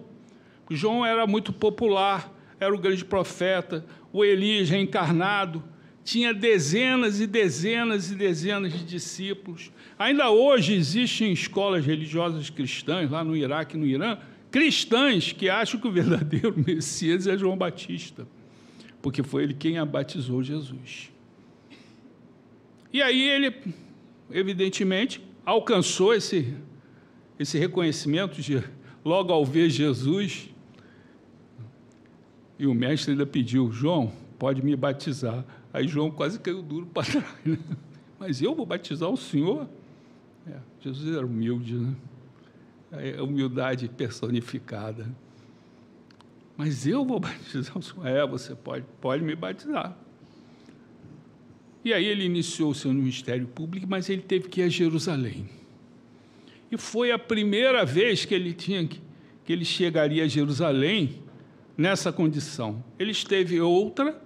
João 0.69 1.05
era 1.05 1.25
muito 1.25 1.53
popular, 1.53 2.31
era 2.59 2.73
o 2.73 2.77
grande 2.77 3.05
profeta, 3.05 3.85
o 4.11 4.23
Elias 4.23 4.69
reencarnado, 4.69 5.63
tinha 6.03 6.33
dezenas 6.33 7.19
e 7.19 7.27
dezenas 7.27 8.09
e 8.11 8.15
dezenas 8.15 8.71
de 8.71 8.85
discípulos. 8.85 9.71
Ainda 9.99 10.29
hoje 10.29 10.73
existem 10.73 11.33
escolas 11.33 11.85
religiosas 11.85 12.49
cristãs, 12.49 13.11
lá 13.11 13.23
no 13.23 13.35
Iraque 13.35 13.75
e 13.75 13.79
no 13.79 13.85
Irã, 13.85 14.17
cristãs 14.49 15.33
que 15.33 15.49
acham 15.49 15.79
que 15.79 15.87
o 15.87 15.91
verdadeiro 15.91 16.55
Messias 16.65 17.27
é 17.27 17.37
João 17.37 17.57
Batista, 17.57 18.27
porque 19.01 19.21
foi 19.21 19.43
ele 19.43 19.53
quem 19.53 19.77
abatizou 19.77 20.41
Jesus. 20.41 21.11
E 22.93 23.01
aí 23.01 23.29
ele, 23.29 23.53
evidentemente, 24.31 25.21
alcançou 25.45 26.13
esse, 26.13 26.53
esse 27.37 27.57
reconhecimento 27.57 28.41
de, 28.41 28.63
logo 29.03 29.33
ao 29.33 29.45
ver 29.45 29.69
Jesus, 29.69 30.49
e 32.59 32.65
o 32.65 32.73
mestre 32.73 33.11
ainda 33.11 33.25
pediu, 33.25 33.71
João, 33.71 34.11
pode 34.39 34.63
me 34.63 34.75
batizar. 34.75 35.45
Aí 35.71 35.87
João 35.87 36.09
quase 36.09 36.39
caiu 36.39 36.61
duro 36.61 36.87
para 36.87 37.03
trás. 37.03 37.25
Né? 37.45 37.57
Mas 38.19 38.41
eu 38.41 38.55
vou 38.55 38.65
batizar 38.65 39.09
o 39.09 39.17
senhor? 39.17 39.67
É, 40.47 40.57
Jesus 40.81 41.15
era 41.15 41.25
humilde, 41.25 41.75
né? 41.75 41.95
É 42.91 43.21
humildade 43.21 43.87
personificada. 43.89 45.07
Mas 46.55 46.87
eu 46.87 47.05
vou 47.05 47.19
batizar 47.21 47.77
o 47.77 47.81
senhor? 47.81 48.07
É, 48.07 48.25
você 48.25 48.55
pode, 48.55 48.85
pode 48.99 49.23
me 49.23 49.35
batizar. 49.35 49.95
E 51.85 51.93
aí 51.93 52.05
ele 52.05 52.25
iniciou 52.25 52.71
o 52.71 52.75
seu 52.75 52.91
ministério 52.91 53.47
público, 53.47 53.85
mas 53.87 54.09
ele 54.09 54.21
teve 54.21 54.49
que 54.49 54.61
ir 54.61 54.63
a 54.63 54.69
Jerusalém. 54.69 55.47
E 56.71 56.77
foi 56.77 57.11
a 57.11 57.19
primeira 57.19 57.85
vez 57.85 58.25
que 58.25 58.33
ele 58.33 58.53
tinha 58.53 58.85
que, 58.85 58.99
que 59.45 59.53
ele 59.53 59.63
chegaria 59.63 60.23
a 60.23 60.27
Jerusalém 60.27 61.21
nessa 61.77 62.11
condição. 62.11 62.83
Ele 62.97 63.11
esteve 63.11 63.61
outra, 63.61 64.19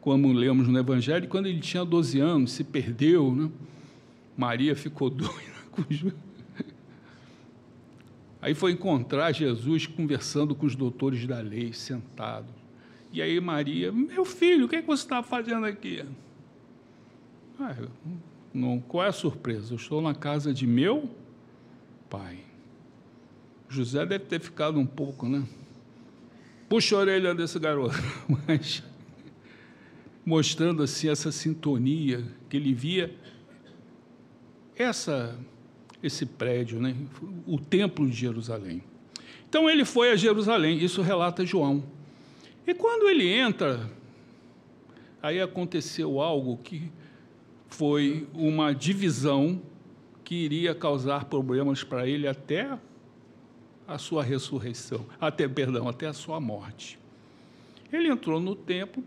como 0.00 0.32
lemos 0.32 0.66
no 0.66 0.78
Evangelho, 0.78 1.28
quando 1.28 1.46
ele 1.46 1.60
tinha 1.60 1.84
12 1.84 2.18
anos, 2.18 2.52
se 2.52 2.64
perdeu, 2.64 3.34
né? 3.34 3.50
Maria 4.36 4.74
ficou 4.74 5.08
doida 5.10 5.32
com 5.70 5.82
Aí 8.42 8.54
foi 8.54 8.72
encontrar 8.72 9.32
Jesus 9.32 9.86
conversando 9.86 10.54
com 10.54 10.66
os 10.66 10.76
doutores 10.76 11.26
da 11.26 11.40
lei, 11.40 11.72
sentados. 11.72 12.54
E 13.12 13.22
aí 13.22 13.40
Maria, 13.40 13.90
meu 13.90 14.24
filho, 14.24 14.66
o 14.66 14.68
que, 14.68 14.76
é 14.76 14.82
que 14.82 14.86
você 14.86 15.04
está 15.04 15.22
fazendo 15.22 15.64
aqui? 15.66 16.04
Ah, 17.58 17.74
não, 18.52 18.78
qual 18.78 19.04
é 19.04 19.08
a 19.08 19.12
surpresa? 19.12 19.72
Eu 19.72 19.76
estou 19.76 20.00
na 20.00 20.14
casa 20.14 20.52
de 20.52 20.66
meu 20.66 21.10
pai. 22.10 22.38
José 23.68 24.04
deve 24.06 24.26
ter 24.26 24.40
ficado 24.40 24.78
um 24.78 24.86
pouco, 24.86 25.28
né? 25.28 25.42
Puxa 26.68 26.96
a 26.96 26.98
orelha 27.00 27.34
desse 27.34 27.58
garoto, 27.58 27.96
mas 28.46 28.82
mostrando 30.24 30.82
assim 30.82 31.08
essa 31.08 31.30
sintonia 31.30 32.24
que 32.48 32.56
ele 32.56 32.74
via 32.74 33.14
essa 34.76 35.38
esse 36.02 36.26
prédio, 36.26 36.80
né? 36.80 36.94
o 37.46 37.58
templo 37.58 38.08
de 38.08 38.14
Jerusalém. 38.14 38.82
Então 39.48 39.68
ele 39.68 39.84
foi 39.84 40.10
a 40.10 40.16
Jerusalém, 40.16 40.82
isso 40.82 41.02
relata 41.02 41.44
João. 41.44 41.82
E 42.66 42.74
quando 42.74 43.08
ele 43.08 43.28
entra, 43.28 43.90
aí 45.22 45.40
aconteceu 45.40 46.20
algo 46.20 46.58
que 46.58 46.90
foi 47.68 48.26
uma 48.34 48.74
divisão 48.74 49.60
que 50.24 50.34
iria 50.34 50.74
causar 50.74 51.26
problemas 51.26 51.84
para 51.84 52.06
ele 52.06 52.26
até 52.26 52.78
a 53.86 53.98
sua 53.98 54.22
ressurreição, 54.22 55.06
até, 55.20 55.46
perdão, 55.46 55.88
até 55.88 56.06
a 56.06 56.12
sua 56.12 56.40
morte. 56.40 56.98
Ele 57.92 58.08
entrou 58.08 58.40
no 58.40 58.56
templo, 58.56 59.04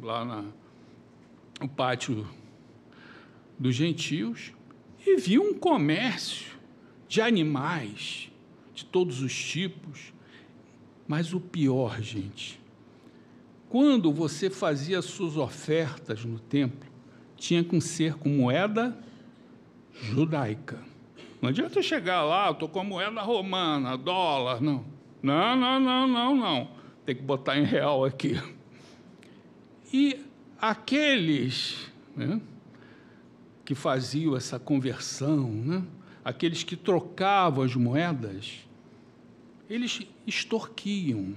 lá 0.00 0.24
na, 0.24 0.44
no 1.60 1.68
pátio 1.68 2.28
dos 3.58 3.74
gentios, 3.74 4.52
e 5.06 5.16
viu 5.16 5.42
um 5.42 5.54
comércio 5.54 6.52
de 7.08 7.20
animais 7.20 8.30
de 8.74 8.84
todos 8.84 9.22
os 9.22 9.34
tipos. 9.34 10.12
Mas 11.06 11.32
o 11.32 11.40
pior, 11.40 12.00
gente, 12.00 12.60
quando 13.68 14.12
você 14.12 14.50
fazia 14.50 15.00
suas 15.00 15.36
ofertas 15.36 16.24
no 16.24 16.38
templo, 16.38 16.90
tinha 17.36 17.64
que 17.64 17.80
ser 17.80 18.14
com 18.14 18.28
moeda 18.28 18.96
judaica. 19.92 20.91
Não 21.42 21.48
adianta 21.48 21.82
chegar 21.82 22.22
lá, 22.22 22.46
eu 22.46 22.52
estou 22.52 22.68
com 22.68 22.78
a 22.78 22.84
moeda 22.84 23.20
romana, 23.20 23.98
dólar, 23.98 24.62
não. 24.62 24.84
Não, 25.20 25.56
não, 25.56 25.80
não, 25.80 26.06
não, 26.06 26.36
não. 26.36 26.70
Tem 27.04 27.16
que 27.16 27.22
botar 27.22 27.58
em 27.58 27.64
real 27.64 28.04
aqui. 28.04 28.40
E 29.92 30.24
aqueles 30.56 31.90
né, 32.16 32.40
que 33.64 33.74
faziam 33.74 34.36
essa 34.36 34.56
conversão, 34.56 35.50
né, 35.50 35.82
aqueles 36.24 36.62
que 36.62 36.76
trocavam 36.76 37.64
as 37.64 37.74
moedas, 37.74 38.60
eles 39.68 40.06
extorquiam, 40.24 41.34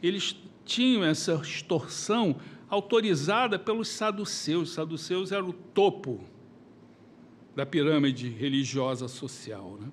eles 0.00 0.36
tinham 0.64 1.02
essa 1.02 1.34
extorsão 1.34 2.36
autorizada 2.70 3.58
pelos 3.58 3.88
saduceus. 3.88 4.68
Os 4.68 4.74
saduceus 4.76 5.32
eram 5.32 5.48
o 5.48 5.52
topo 5.52 6.20
da 7.58 7.66
pirâmide 7.66 8.28
religiosa 8.28 9.08
social. 9.08 9.76
Né? 9.80 9.88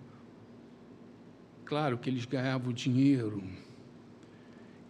Claro 1.65 1.97
que 1.97 2.07
eles 2.11 2.23
ganhavam 2.23 2.71
dinheiro. 2.71 3.43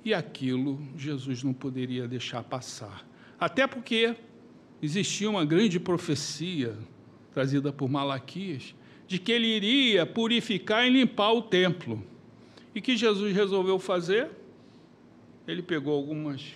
E 0.04 0.14
aquilo 0.14 0.86
Jesus 0.98 1.42
não 1.42 1.54
poderia 1.54 2.06
deixar 2.06 2.44
passar. 2.44 3.08
Até 3.40 3.66
porque 3.66 4.14
existia 4.82 5.30
uma 5.30 5.46
grande 5.46 5.80
profecia 5.80 6.78
trazida 7.34 7.72
por 7.72 7.88
Malaquias 7.88 8.76
de 9.08 9.20
que 9.20 9.32
ele 9.32 9.48
iria 9.48 10.06
purificar 10.06 10.86
e 10.86 10.90
limpar 10.90 11.32
o 11.32 11.44
templo. 11.44 12.06
E 12.76 12.82
que 12.82 12.98
Jesus 12.98 13.34
resolveu 13.34 13.80
fazer? 13.80 14.30
Ele 15.48 15.62
pegou 15.62 15.96
algumas 15.96 16.56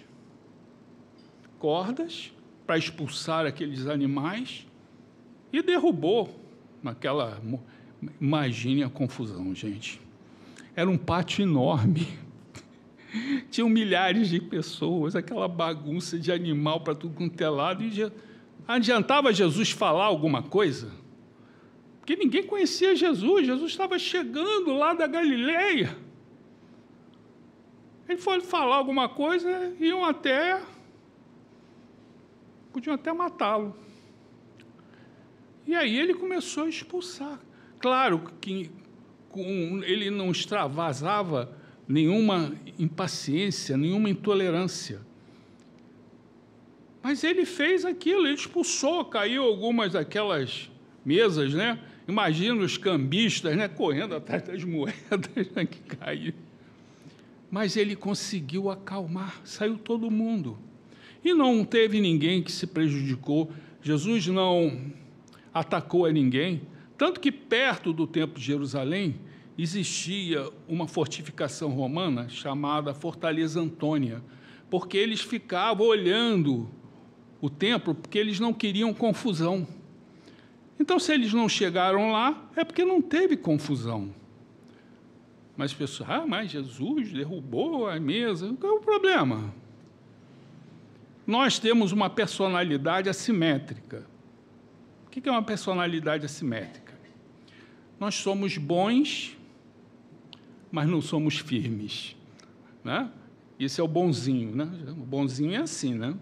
cordas 1.58 2.34
para 2.68 2.78
expulsar 2.78 3.46
aqueles 3.46 3.88
animais 3.88 4.68
e 5.52 5.62
derrubou 5.62 6.30
naquela. 6.82 7.42
Imagine 8.20 8.84
a 8.84 8.90
confusão, 8.90 9.54
gente. 9.54 10.00
Era 10.76 10.90
um 10.90 10.98
pátio 10.98 11.44
enorme. 11.44 12.08
Tinham 13.50 13.68
milhares 13.68 14.30
de 14.30 14.40
pessoas, 14.40 15.16
aquela 15.16 15.48
bagunça 15.48 16.18
de 16.18 16.32
animal 16.32 16.82
para 16.82 16.96
tudo 16.96 17.16
quanto 17.16 17.42
é 17.42 17.50
lado. 17.50 17.84
E 17.84 18.12
adiantava 18.68 19.34
Jesus 19.34 19.72
falar 19.72 20.06
alguma 20.06 20.44
coisa? 20.44 20.92
Porque 22.00 22.16
ninguém 22.16 22.44
conhecia 22.44 22.96
Jesus. 22.96 23.46
Jesus 23.46 23.72
estava 23.72 24.00
chegando 24.00 24.74
lá 24.74 24.94
da 24.94 25.08
Galileia. 25.08 25.96
Ele 28.08 28.18
foi 28.18 28.42
falar 28.42 28.78
alguma 28.78 29.08
coisa, 29.08 29.76
iam 29.80 30.04
até. 30.04 30.60
podiam 32.74 32.96
até 32.96 33.14
matá-lo. 33.14 33.76
E 35.70 35.76
aí 35.76 36.00
ele 36.00 36.16
começou 36.16 36.64
a 36.64 36.68
expulsar. 36.68 37.40
Claro 37.78 38.24
que 38.42 38.72
ele 39.86 40.10
não 40.10 40.32
extravasava 40.32 41.56
nenhuma 41.88 42.56
impaciência, 42.80 43.78
nenhuma 43.78 44.10
intolerância. 44.10 45.00
Mas 47.04 47.24
ele 47.24 47.46
fez 47.46 47.86
aquilo, 47.86 48.26
ele 48.26 48.34
expulsou, 48.34 49.06
caiu 49.06 49.44
algumas 49.44 49.94
daquelas 49.94 50.72
mesas, 51.06 51.54
né? 51.54 51.80
Imagina 52.08 52.64
os 52.64 52.76
cambistas, 52.76 53.56
né, 53.56 53.68
correndo 53.68 54.16
atrás 54.16 54.42
das 54.42 54.64
moedas 54.64 55.52
né, 55.56 55.68
que 55.68 55.82
caíram. 55.96 56.40
Mas 57.52 57.78
ele 57.78 57.96
conseguiu 57.96 58.72
acalmar, 58.72 59.40
saiu 59.44 59.78
todo 59.78 60.10
mundo. 60.10 60.58
E 61.24 61.32
não 61.32 61.64
teve 61.64 62.02
ninguém 62.02 62.42
que 62.42 62.52
se 62.52 62.66
prejudicou. 62.66 63.52
Jesus 63.84 64.26
não 64.26 64.98
atacou 65.54 66.06
a 66.06 66.12
ninguém, 66.12 66.62
tanto 66.98 67.20
que 67.20 67.32
perto 67.32 67.94
do 67.94 68.06
Templo 68.06 68.40
de 68.40 68.46
Jerusalém 68.46 69.16
existia 69.58 70.50
uma 70.68 70.88
fortificação 70.88 71.70
romana 71.72 72.30
chamada 72.30 72.94
Fortaleza 72.94 73.60
Antônia, 73.60 74.22
porque 74.70 74.98
eles 74.98 75.22
ficavam 75.22 75.86
olhando 75.86 76.70
o 77.42 77.50
templo 77.50 77.94
porque 77.96 78.18
eles 78.18 78.40
não 78.40 78.54
queriam 78.54 78.94
confusão. 78.94 79.68
Então, 80.80 80.98
se 80.98 81.14
eles 81.14 81.34
não 81.34 81.50
chegaram 81.50 82.12
lá, 82.12 82.50
é 82.56 82.64
porque 82.64 82.86
não 82.86 83.02
teve 83.02 83.36
confusão. 83.36 84.14
Mas 85.58 85.72
as 85.72 85.78
pessoas, 85.78 86.10
ah, 86.10 86.26
mas 86.26 86.52
Jesus 86.52 87.12
derrubou 87.12 87.88
a 87.90 88.00
mesa. 88.00 88.56
Qual 88.58 88.76
é 88.76 88.76
o 88.78 88.82
problema? 88.82 89.54
Nós 91.28 91.60
temos 91.60 91.92
uma 91.92 92.10
personalidade 92.10 93.10
assimétrica. 93.10 94.08
O 95.10 95.12
que 95.12 95.28
é 95.28 95.32
uma 95.32 95.42
personalidade 95.42 96.24
assimétrica? 96.24 96.94
Nós 98.00 98.14
somos 98.14 98.60
bons, 98.60 99.36
mas 100.72 100.88
não 100.88 101.02
somos 101.02 101.40
firmes. 101.40 102.16
Né? 102.84 103.10
Isso 103.60 103.82
é 103.82 103.84
o 103.84 103.88
bonzinho. 103.88 104.56
Né? 104.56 104.70
O 104.92 105.04
bonzinho 105.04 105.56
é 105.56 105.58
assim, 105.58 105.96
né? 105.96 106.16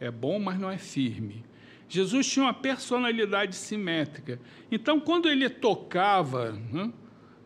É 0.00 0.10
bom, 0.10 0.38
mas 0.38 0.58
não 0.58 0.70
é 0.70 0.78
firme. 0.78 1.44
Jesus 1.90 2.26
tinha 2.26 2.46
uma 2.46 2.54
personalidade 2.54 3.54
simétrica. 3.54 4.40
Então, 4.70 4.98
quando 4.98 5.28
ele 5.28 5.50
tocava 5.50 6.52
né, 6.72 6.90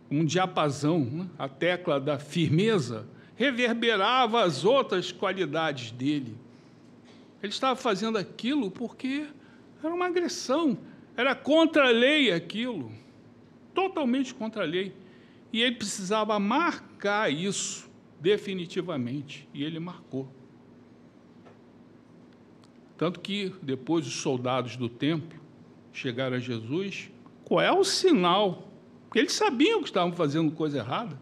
um 0.08 0.24
diapasão, 0.24 1.00
né, 1.00 1.26
a 1.36 1.48
tecla 1.48 1.98
da 1.98 2.16
firmeza, 2.16 3.08
reverberava 3.34 4.44
as 4.44 4.64
outras 4.64 5.10
qualidades 5.10 5.90
dele. 5.90 6.36
Ele 7.42 7.52
estava 7.52 7.74
fazendo 7.74 8.16
aquilo 8.16 8.70
porque 8.70 9.26
era 9.82 9.94
uma 9.94 10.06
agressão, 10.06 10.78
era 11.16 11.34
contra 11.34 11.88
a 11.88 11.90
lei 11.90 12.32
aquilo, 12.32 12.90
totalmente 13.74 14.34
contra 14.34 14.62
a 14.62 14.66
lei. 14.66 14.94
E 15.52 15.62
ele 15.62 15.76
precisava 15.76 16.38
marcar 16.38 17.32
isso 17.32 17.88
definitivamente, 18.20 19.48
e 19.52 19.62
ele 19.62 19.78
marcou. 19.78 20.28
Tanto 22.96 23.20
que 23.20 23.54
depois 23.62 24.06
os 24.06 24.14
soldados 24.14 24.76
do 24.76 24.88
templo 24.88 25.38
chegaram 25.92 26.36
a 26.36 26.40
Jesus, 26.40 27.10
qual 27.44 27.60
é 27.60 27.70
o 27.70 27.84
sinal? 27.84 28.68
Porque 29.04 29.18
eles 29.18 29.32
sabiam 29.32 29.80
que 29.80 29.88
estavam 29.88 30.12
fazendo 30.12 30.50
coisa 30.50 30.78
errada. 30.78 31.18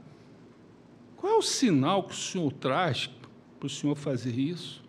Qual 1.16 1.32
é 1.32 1.36
o 1.36 1.42
sinal 1.42 2.04
que 2.04 2.12
o 2.12 2.16
Senhor 2.16 2.52
traz 2.52 3.10
para 3.58 3.66
o 3.66 3.70
Senhor 3.70 3.96
fazer 3.96 4.38
isso? 4.38 4.83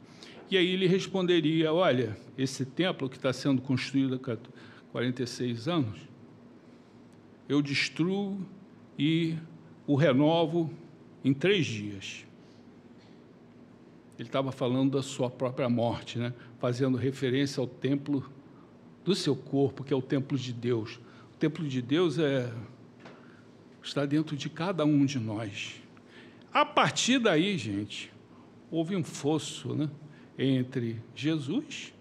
E 0.50 0.58
aí 0.58 0.68
ele 0.68 0.88
responderia: 0.88 1.74
Olha, 1.74 2.18
esse 2.38 2.66
templo 2.66 3.10
que 3.10 3.16
está 3.16 3.34
sendo 3.34 3.62
construído 3.62 4.16
há 4.16 4.38
46 4.92 5.68
anos, 5.68 6.00
eu 7.48 7.62
destruo 7.62 8.40
e 8.98 9.36
o 9.88 9.96
renovo 9.96 10.72
em 11.24 11.34
três 11.34 11.66
dias. 11.66 12.26
Ele 14.18 14.30
estava 14.30 14.52
falando 14.52 14.92
da 14.92 15.04
sua 15.04 15.30
própria 15.30 15.70
morte, 15.70 16.18
né? 16.18 16.34
fazendo 16.60 16.98
referência 16.98 17.60
ao 17.60 17.68
templo 17.68 18.30
do 19.04 19.14
seu 19.14 19.36
corpo, 19.36 19.84
que 19.84 19.94
é 19.94 19.96
o 19.96 20.02
templo 20.02 20.38
de 20.38 20.54
Deus. 20.54 21.00
O 21.34 21.38
templo 21.38 21.68
de 21.68 21.82
Deus 21.82 22.18
é 22.18 22.52
está 23.84 24.06
dentro 24.06 24.36
de 24.36 24.50
cada 24.50 24.84
um 24.84 25.06
de 25.06 25.20
nós. 25.20 25.82
A 26.52 26.66
partir 26.66 27.20
daí, 27.20 27.58
gente, 27.58 28.12
houve 28.72 28.96
um 28.96 29.04
fosso 29.04 29.76
né, 29.76 29.90
entre 30.38 31.02
Jesus 31.16 31.94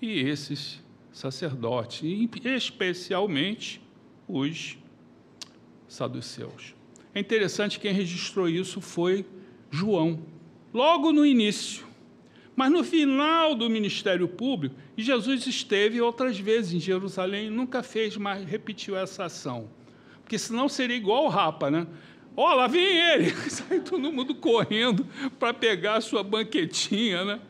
e 0.00 0.20
esses 0.20 0.82
sacerdotes, 1.12 2.02
especialmente 2.44 3.80
os 4.28 4.76
saduceus. 5.86 6.74
É 7.14 7.20
interessante 7.20 7.78
quem 7.78 7.92
registrou 7.92 8.48
isso 8.48 8.80
foi 8.80 9.24
João, 9.70 10.22
logo 10.72 11.12
no 11.12 11.24
início. 11.24 11.86
Mas 12.56 12.70
no 12.70 12.84
final 12.84 13.54
do 13.54 13.68
ministério 13.68 14.28
público, 14.28 14.76
Jesus 14.96 15.46
esteve 15.46 16.00
outras 16.00 16.38
vezes 16.38 16.72
em 16.72 16.80
Jerusalém, 16.80 17.50
nunca 17.50 17.82
fez 17.82 18.16
mais, 18.16 18.44
repetiu 18.44 18.96
essa 18.96 19.24
ação. 19.24 19.68
Porque 20.22 20.38
senão 20.38 20.68
seria 20.68 20.96
igual 20.96 21.24
o 21.24 21.28
Rapa, 21.28 21.70
né? 21.70 21.86
Ó, 22.36 22.54
lá 22.54 22.66
vem 22.66 22.84
ele! 22.84 23.30
Sai 23.50 23.80
todo 23.80 24.12
mundo 24.12 24.34
correndo 24.34 25.06
para 25.38 25.52
pegar 25.52 25.96
a 25.96 26.00
sua 26.00 26.22
banquetinha, 26.22 27.24
né? 27.24 27.40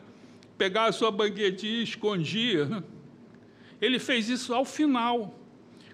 Pegar 0.57 0.85
a 0.85 0.91
sua 0.91 1.11
banquetinha 1.11 1.79
e 1.79 1.83
escondia. 1.83 2.65
Né? 2.65 2.83
Ele 3.81 3.99
fez 3.99 4.29
isso 4.29 4.53
ao 4.53 4.65
final, 4.65 5.39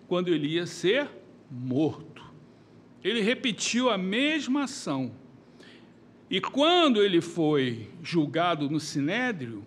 quando 0.08 0.30
ele 0.30 0.48
ia 0.48 0.66
ser 0.66 1.10
morto. 1.50 2.24
Ele 3.04 3.22
repetiu 3.22 3.90
a 3.90 3.98
mesma 3.98 4.66
ação. 4.66 5.12
E 6.30 6.40
quando 6.40 7.04
ele 7.04 7.20
foi 7.20 7.90
julgado 8.02 8.70
no 8.70 8.80
Sinédrio, 8.80 9.66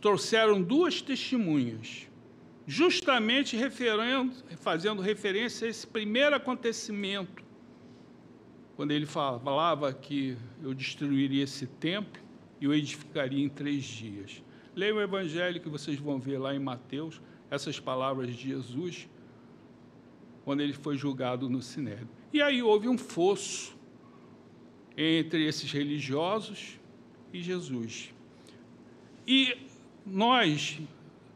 trouxeram 0.00 0.62
duas 0.62 1.02
testemunhas, 1.02 2.08
justamente 2.66 3.56
fazendo 4.56 5.02
referência 5.02 5.66
a 5.66 5.70
esse 5.70 5.86
primeiro 5.86 6.34
acontecimento, 6.34 7.42
quando 8.74 8.92
ele 8.92 9.06
falava 9.06 9.92
que 9.92 10.36
eu 10.62 10.72
destruiria 10.72 11.44
esse 11.44 11.66
templo 11.66 12.21
e 12.62 12.68
o 12.68 12.72
edificaria 12.72 13.44
em 13.44 13.48
três 13.48 13.82
dias. 13.82 14.40
Leia 14.72 14.94
o 14.94 15.00
Evangelho 15.00 15.60
que 15.60 15.68
vocês 15.68 15.98
vão 15.98 16.20
ver 16.20 16.38
lá 16.38 16.54
em 16.54 16.60
Mateus, 16.60 17.20
essas 17.50 17.80
palavras 17.80 18.28
de 18.28 18.50
Jesus, 18.50 19.08
quando 20.44 20.60
ele 20.60 20.72
foi 20.72 20.96
julgado 20.96 21.50
no 21.50 21.60
Sinédrio. 21.60 22.08
E 22.32 22.40
aí 22.40 22.62
houve 22.62 22.88
um 22.88 22.96
fosso 22.96 23.76
entre 24.96 25.44
esses 25.44 25.72
religiosos 25.72 26.78
e 27.32 27.42
Jesus. 27.42 28.14
E 29.26 29.56
nós, 30.06 30.78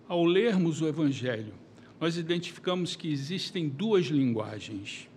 ao 0.06 0.24
lermos 0.24 0.80
o 0.80 0.86
Evangelho, 0.86 1.54
nós 2.00 2.16
identificamos 2.16 2.94
que 2.94 3.10
existem 3.10 3.68
duas 3.68 4.06
linguagens. 4.06 5.08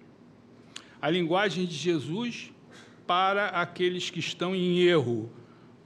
A 1.00 1.08
linguagem 1.08 1.68
de 1.68 1.76
Jesus 1.76 2.52
para 3.06 3.50
aqueles 3.50 4.10
que 4.10 4.20
estão 4.20 4.56
em 4.56 4.80
erro, 4.80 5.32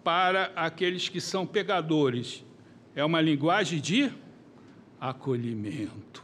para 0.04 0.52
aqueles 0.56 1.10
que 1.10 1.22
são 1.22 1.46
pegadores. 1.46 2.44
É 2.96 3.04
uma 3.04 3.22
linguagem 3.22 3.80
de 3.80 4.12
acolhimento. 5.00 6.24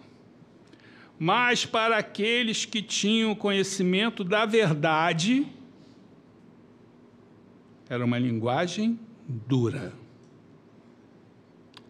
Mas 1.17 1.65
para 1.65 1.97
aqueles 1.97 2.63
que 2.65 2.81
tinham 2.81 3.35
conhecimento 3.35 4.23
da 4.23 4.45
verdade, 4.45 5.45
era 7.89 8.05
uma 8.05 8.17
linguagem 8.17 8.97
dura. 9.27 9.91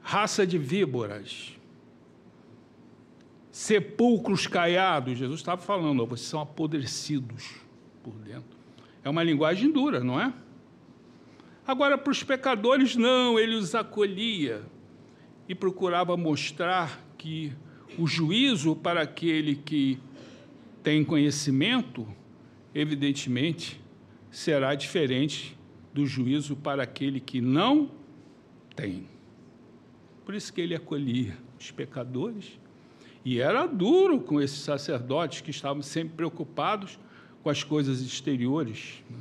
Raça 0.01 0.47
de 0.47 0.57
víboras, 0.57 1.55
sepulcros 3.51 4.47
caiados. 4.47 5.17
Jesus 5.17 5.41
estava 5.41 5.61
falando, 5.61 6.05
vocês 6.07 6.27
são 6.27 6.41
apodrecidos 6.41 7.55
por 8.01 8.13
dentro. 8.13 8.57
É 9.03 9.09
uma 9.09 9.21
linguagem 9.21 9.71
dura, 9.71 9.99
não 9.99 10.19
é? 10.19 10.33
Agora, 11.69 11.99
para 11.99 12.09
os 12.09 12.23
pecadores, 12.23 12.95
não, 12.95 13.37
ele 13.37 13.53
os 13.53 13.75
acolhia 13.75 14.63
e 15.47 15.53
procurava 15.53 16.17
mostrar 16.17 16.99
que 17.15 17.53
o 17.95 18.07
juízo 18.07 18.75
para 18.75 19.03
aquele 19.03 19.55
que 19.55 19.99
tem 20.81 21.05
conhecimento, 21.05 22.07
evidentemente, 22.73 23.79
será 24.31 24.73
diferente 24.73 25.55
do 25.93 26.07
juízo 26.07 26.55
para 26.55 26.81
aquele 26.81 27.19
que 27.19 27.39
não 27.39 27.91
tem. 28.75 29.07
Por 30.25 30.33
isso 30.33 30.51
que 30.51 30.61
ele 30.61 30.73
acolhia 30.73 31.37
os 31.59 31.69
pecadores 31.69 32.59
e 33.23 33.39
era 33.39 33.67
duro 33.67 34.19
com 34.19 34.41
esses 34.41 34.57
sacerdotes 34.57 35.41
que 35.41 35.51
estavam 35.51 35.83
sempre 35.83 36.15
preocupados 36.15 36.97
com 37.43 37.49
as 37.51 37.63
coisas 37.63 38.01
exteriores. 38.01 39.03
Né? 39.07 39.19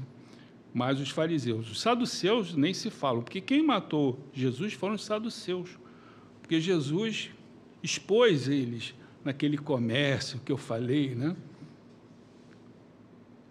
Mas 0.72 1.00
os 1.00 1.10
fariseus, 1.10 1.70
os 1.70 1.80
saduceus 1.80 2.54
nem 2.54 2.74
se 2.74 2.90
falam, 2.90 3.22
porque 3.22 3.40
quem 3.40 3.62
matou 3.62 4.18
Jesus 4.32 4.74
foram 4.74 4.94
os 4.94 5.04
saduceus, 5.04 5.78
porque 6.40 6.60
Jesus 6.60 7.30
expôs 7.82 8.48
eles 8.48 8.94
naquele 9.24 9.58
comércio 9.58 10.40
que 10.44 10.52
eu 10.52 10.56
falei, 10.58 11.14
né? 11.14 11.36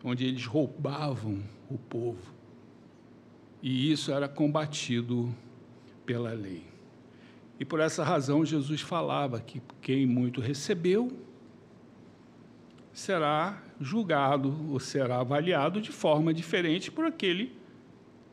onde 0.03 0.25
eles 0.25 0.45
roubavam 0.45 1.43
o 1.69 1.77
povo 1.77 2.37
e 3.61 3.91
isso 3.91 4.11
era 4.11 4.27
combatido 4.27 5.33
pela 6.05 6.31
lei. 6.31 6.63
E 7.59 7.65
por 7.65 7.79
essa 7.79 8.03
razão 8.03 8.45
Jesus 8.45 8.81
falava 8.81 9.39
que 9.41 9.61
quem 9.81 10.05
muito 10.05 10.39
recebeu 10.39 11.11
será 12.93 13.61
julgado 13.79 14.55
ou 14.71 14.79
será 14.79 15.19
avaliado 15.19 15.79
de 15.81 15.91
forma 15.91 16.33
diferente 16.33 16.91
por 16.91 17.05
aquele 17.05 17.55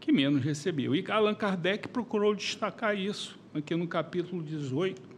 que 0.01 0.13
menos 0.13 0.43
recebeu. 0.43 0.95
E 0.95 1.05
Allan 1.11 1.35
Kardec 1.35 1.89
procurou 1.89 2.35
destacar 2.35 2.99
isso 2.99 3.39
aqui 3.55 3.75
no 3.75 3.87
capítulo 3.87 4.43
18 4.43 5.15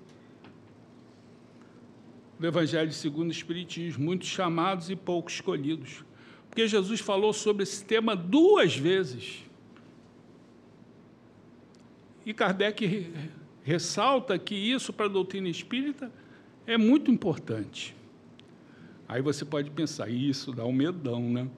do 2.39 2.47
Evangelho 2.47 2.93
segundo 2.93 3.29
o 3.29 3.33
Espiritismo, 3.33 4.05
muitos 4.05 4.29
chamados 4.29 4.91
e 4.91 4.97
poucos 4.97 5.35
escolhidos. 5.35 6.05
Porque 6.49 6.69
Jesus 6.69 7.01
falou 7.01 7.33
sobre 7.33 7.63
esse 7.63 7.85
tema 7.85 8.15
duas 8.15 8.77
vezes. 8.77 9.43
E 12.25 12.35
Kardec 12.35 13.11
ressalta 13.63 14.39
que 14.39 14.55
isso 14.55 14.93
para 14.93 15.07
a 15.07 15.09
doutrina 15.09 15.49
espírita 15.49 16.13
é 16.67 16.77
muito 16.77 17.11
importante. 17.11 17.96
Aí 19.09 19.23
você 19.23 19.45
pode 19.45 19.71
pensar, 19.71 20.09
isso 20.09 20.53
dá 20.53 20.65
um 20.65 20.73
medão, 20.73 21.21
né? 21.31 21.49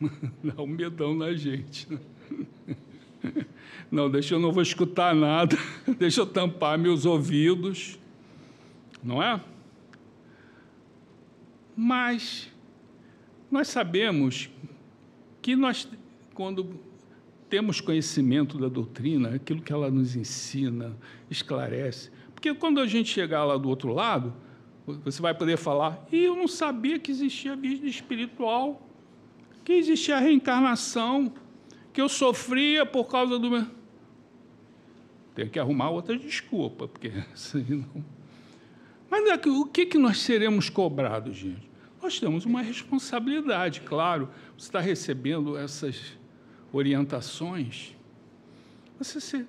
dá 0.42 0.62
um 0.62 0.66
medão 0.66 1.14
na 1.14 1.34
gente. 1.34 1.86
Não, 3.90 4.10
deixa 4.10 4.34
eu 4.34 4.40
não 4.40 4.52
vou 4.52 4.62
escutar 4.62 5.14
nada, 5.14 5.56
deixa 5.98 6.20
eu 6.20 6.26
tampar 6.26 6.78
meus 6.78 7.04
ouvidos, 7.04 7.98
não 9.02 9.22
é? 9.22 9.40
Mas 11.76 12.52
nós 13.50 13.68
sabemos 13.68 14.50
que 15.40 15.54
nós, 15.54 15.88
quando 16.34 16.80
temos 17.48 17.80
conhecimento 17.80 18.58
da 18.58 18.68
doutrina, 18.68 19.36
aquilo 19.36 19.62
que 19.62 19.72
ela 19.72 19.90
nos 19.90 20.16
ensina, 20.16 20.96
esclarece, 21.30 22.10
porque 22.34 22.52
quando 22.54 22.80
a 22.80 22.86
gente 22.86 23.08
chegar 23.08 23.44
lá 23.44 23.56
do 23.56 23.68
outro 23.68 23.92
lado, 23.92 24.34
você 24.86 25.20
vai 25.20 25.34
poder 25.34 25.56
falar, 25.56 26.06
e 26.12 26.24
eu 26.24 26.36
não 26.36 26.46
sabia 26.46 26.98
que 26.98 27.10
existia 27.10 27.56
vida 27.56 27.86
espiritual, 27.86 28.88
que 29.64 29.72
existia 29.72 30.18
reencarnação, 30.18 31.32
que 31.92 32.00
eu 32.00 32.08
sofria 32.08 32.86
por 32.86 33.08
causa 33.08 33.38
do 33.38 33.50
meu. 33.50 33.66
Tem 35.34 35.48
que 35.48 35.58
arrumar 35.58 35.90
outra 35.90 36.16
desculpa, 36.16 36.86
porque. 36.86 37.10
Mas 39.10 39.28
é 39.28 39.48
o 39.48 39.66
que, 39.66 39.86
que 39.86 39.98
nós 39.98 40.18
seremos 40.18 40.68
cobrados, 40.70 41.36
gente? 41.36 41.68
Nós 42.02 42.20
temos 42.20 42.44
uma 42.44 42.62
responsabilidade, 42.62 43.80
claro. 43.80 44.28
Você 44.56 44.68
está 44.68 44.80
recebendo 44.80 45.56
essas 45.56 46.16
orientações. 46.72 47.94
Você 48.98 49.20
se... 49.20 49.46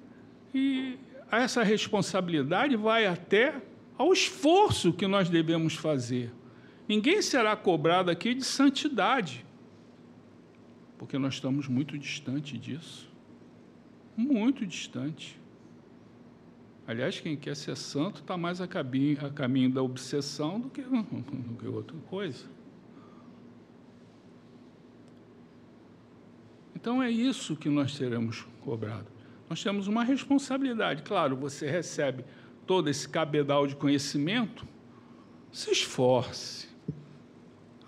E 0.53 0.97
essa 1.31 1.63
responsabilidade 1.63 2.75
vai 2.75 3.05
até 3.05 3.61
ao 3.97 4.13
esforço 4.13 4.93
que 4.93 5.07
nós 5.07 5.29
devemos 5.29 5.75
fazer. 5.75 6.31
Ninguém 6.87 7.21
será 7.21 7.55
cobrado 7.55 8.11
aqui 8.11 8.33
de 8.33 8.43
santidade, 8.43 9.45
porque 10.97 11.17
nós 11.17 11.35
estamos 11.35 11.67
muito 11.67 11.97
distante 11.97 12.57
disso. 12.57 13.07
Muito 14.15 14.65
distante. 14.65 15.39
Aliás, 16.87 17.19
quem 17.19 17.35
quer 17.35 17.55
ser 17.55 17.75
santo 17.75 18.21
está 18.21 18.37
mais 18.37 18.61
a 18.61 18.67
caminho, 18.67 19.25
a 19.25 19.29
caminho 19.29 19.69
da 19.69 19.83
obsessão 19.83 20.59
do 20.59 20.69
que, 20.69 20.81
do 20.81 21.55
que 21.59 21.67
outra 21.67 21.97
coisa. 22.09 22.45
Então 26.73 27.03
é 27.03 27.11
isso 27.11 27.55
que 27.55 27.69
nós 27.69 27.93
seremos 27.93 28.47
cobrados. 28.61 29.11
Nós 29.49 29.61
temos 29.61 29.87
uma 29.87 30.03
responsabilidade. 30.03 31.03
Claro, 31.03 31.35
você 31.35 31.69
recebe 31.69 32.23
todo 32.67 32.89
esse 32.89 33.07
cabedal 33.07 33.65
de 33.65 33.75
conhecimento, 33.75 34.67
se 35.51 35.71
esforce. 35.71 36.67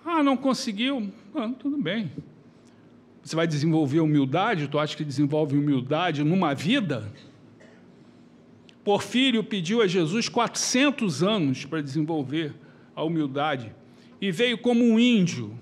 Ah, 0.03 0.23
não 0.23 0.37
conseguiu? 0.37 1.11
Ah, 1.35 1.51
tudo 1.59 1.77
bem. 1.77 2.09
Você 3.21 3.35
vai 3.35 3.45
desenvolver 3.45 3.99
humildade? 3.99 4.67
Tu 4.67 4.79
acha 4.79 4.95
que 4.97 5.03
desenvolve 5.03 5.57
humildade 5.57 6.23
numa 6.23 6.55
vida? 6.55 7.11
Porfírio 8.83 9.43
pediu 9.43 9.81
a 9.81 9.87
Jesus 9.87 10.29
400 10.29 11.21
anos 11.21 11.65
para 11.65 11.81
desenvolver 11.81 12.55
a 12.95 13.03
humildade 13.03 13.75
e 14.19 14.31
veio 14.31 14.57
como 14.57 14.83
um 14.83 14.99
índio 14.99 15.57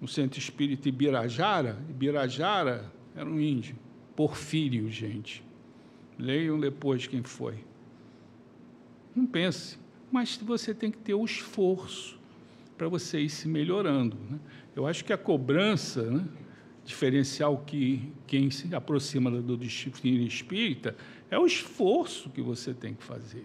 no 0.00 0.08
centro 0.08 0.38
espírita 0.38 0.88
Ibirajara. 0.88 1.78
Ibirajara 1.90 2.90
era 3.14 3.28
um 3.28 3.40
índio. 3.40 3.76
Porfírio, 4.14 4.90
gente. 4.90 5.45
Leiam 6.18 6.58
depois 6.58 7.06
quem 7.06 7.22
foi. 7.22 7.56
Não 9.14 9.26
pense, 9.26 9.78
mas 10.10 10.36
você 10.36 10.74
tem 10.74 10.90
que 10.90 10.98
ter 10.98 11.14
o 11.14 11.24
esforço 11.24 12.18
para 12.76 12.88
você 12.88 13.20
ir 13.20 13.30
se 13.30 13.48
melhorando. 13.48 14.16
Né? 14.30 14.38
Eu 14.74 14.86
acho 14.86 15.04
que 15.04 15.12
a 15.12 15.18
cobrança 15.18 16.02
né, 16.02 16.24
diferencial 16.84 17.64
que 17.66 18.12
quem 18.26 18.50
se 18.50 18.74
aproxima 18.74 19.30
do 19.30 19.56
disciplina 19.56 20.22
espírita 20.24 20.96
é 21.30 21.38
o 21.38 21.46
esforço 21.46 22.30
que 22.30 22.42
você 22.42 22.72
tem 22.72 22.94
que 22.94 23.02
fazer. 23.02 23.44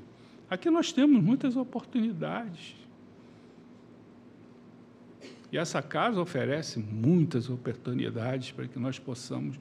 Aqui 0.49 0.69
nós 0.69 0.91
temos 0.91 1.23
muitas 1.23 1.55
oportunidades. 1.55 2.75
E 5.51 5.57
essa 5.57 5.81
casa 5.81 6.21
oferece 6.21 6.79
muitas 6.79 7.49
oportunidades 7.49 8.51
para 8.51 8.67
que 8.67 8.79
nós 8.79 8.99
possamos. 8.99 9.57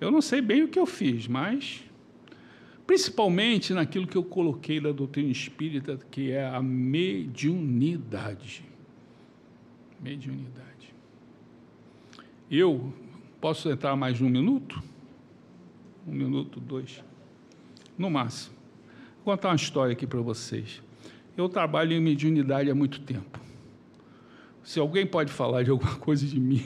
Eu 0.00 0.10
não 0.10 0.20
sei 0.20 0.40
bem 0.40 0.62
o 0.62 0.68
que 0.68 0.78
eu 0.78 0.86
fiz, 0.86 1.26
mas 1.26 1.84
principalmente 2.86 3.72
naquilo 3.72 4.06
que 4.06 4.16
eu 4.16 4.24
coloquei 4.24 4.80
da 4.80 4.92
doutrina 4.92 5.30
espírita, 5.30 5.98
que 6.10 6.30
é 6.30 6.46
a 6.46 6.62
mediunidade. 6.62 8.64
Mediunidade. 10.00 10.94
Eu 12.50 12.92
posso 13.40 13.70
entrar 13.70 13.96
mais 13.96 14.20
um 14.20 14.28
minuto? 14.28 14.82
Um 16.06 16.12
minuto, 16.12 16.60
dois. 16.60 17.02
No 17.96 18.10
máximo. 18.10 18.56
Vou 19.24 19.34
contar 19.34 19.50
uma 19.50 19.56
história 19.56 19.92
aqui 19.92 20.06
para 20.06 20.20
vocês. 20.20 20.82
Eu 21.36 21.48
trabalho 21.48 21.92
em 21.92 22.00
mediunidade 22.00 22.68
há 22.68 22.74
muito 22.74 23.00
tempo. 23.00 23.40
Se 24.62 24.78
alguém 24.78 25.06
pode 25.06 25.32
falar 25.32 25.62
de 25.62 25.70
alguma 25.70 25.94
coisa 25.96 26.26
de 26.26 26.38
mim, 26.38 26.64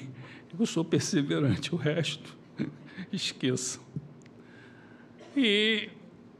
eu 0.58 0.66
sou 0.66 0.84
perseverante, 0.84 1.74
o 1.74 1.78
resto, 1.78 2.36
esqueçam. 3.12 3.82
E 5.36 5.90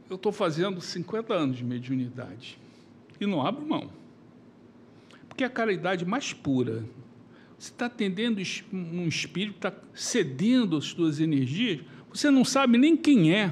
eu 0.09 0.15
estou 0.15 0.31
fazendo 0.31 0.79
50 0.79 1.33
anos 1.33 1.57
de 1.57 1.63
mediunidade 1.63 2.57
e 3.19 3.25
não 3.25 3.45
abro 3.45 3.65
mão. 3.65 3.89
Porque 5.27 5.43
é 5.43 5.47
a 5.47 5.49
caridade 5.49 6.05
mais 6.05 6.33
pura. 6.33 6.83
Você 7.57 7.71
está 7.71 7.87
atendendo 7.87 8.41
um 8.71 9.07
espírito, 9.07 9.55
está 9.55 9.73
cedendo 9.93 10.77
as 10.77 10.85
suas 10.85 11.19
energias, 11.19 11.81
você 12.09 12.29
não 12.29 12.45
sabe 12.45 12.77
nem 12.77 12.95
quem 12.95 13.33
é. 13.33 13.51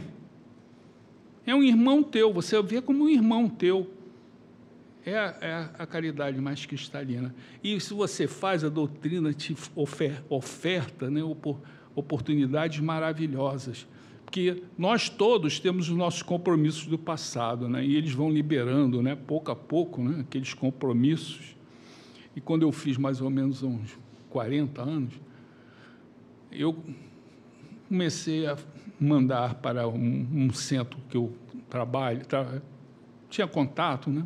É 1.45 1.53
um 1.53 1.63
irmão 1.63 2.01
teu, 2.01 2.33
você 2.33 2.61
vê 2.61 2.81
como 2.81 3.05
um 3.05 3.09
irmão 3.09 3.49
teu. 3.49 3.91
É 5.05 5.15
a, 5.15 5.37
é 5.41 5.69
a 5.77 5.85
caridade 5.85 6.39
mais 6.41 6.65
cristalina. 6.65 7.35
E 7.63 7.79
se 7.79 7.93
você 7.93 8.27
faz, 8.27 8.63
a 8.63 8.69
doutrina 8.69 9.31
te 9.33 9.55
ofer, 9.75 10.23
oferta 10.27 11.11
né, 11.11 11.21
oportunidades 11.95 12.79
maravilhosas 12.79 13.85
porque 14.35 14.63
nós 14.77 15.07
todos 15.07 15.61
temos 15.61 15.89
os 15.89 15.95
nossos 15.95 16.21
compromissos 16.21 16.87
do 16.87 16.97
passado, 16.97 17.69
né? 17.69 17.85
e 17.85 17.95
eles 17.95 18.11
vão 18.11 18.29
liberando, 18.29 19.01
né, 19.01 19.15
pouco 19.15 19.49
a 19.49 19.55
pouco, 19.55 20.03
né, 20.03 20.25
aqueles 20.27 20.53
compromissos. 20.53 21.55
E 22.35 22.41
quando 22.41 22.63
eu 22.63 22.71
fiz 22.73 22.97
mais 22.97 23.21
ou 23.21 23.29
menos 23.29 23.63
uns 23.63 23.97
40 24.29 24.81
anos, 24.81 25.13
eu 26.51 26.75
comecei 27.87 28.45
a 28.45 28.57
mandar 28.99 29.55
para 29.55 29.87
um, 29.87 30.27
um 30.33 30.51
centro 30.51 30.99
que 31.09 31.15
eu 31.15 31.31
trabalho, 31.69 32.25
tra 32.25 32.61
tinha 33.29 33.47
contato, 33.47 34.09
né? 34.09 34.25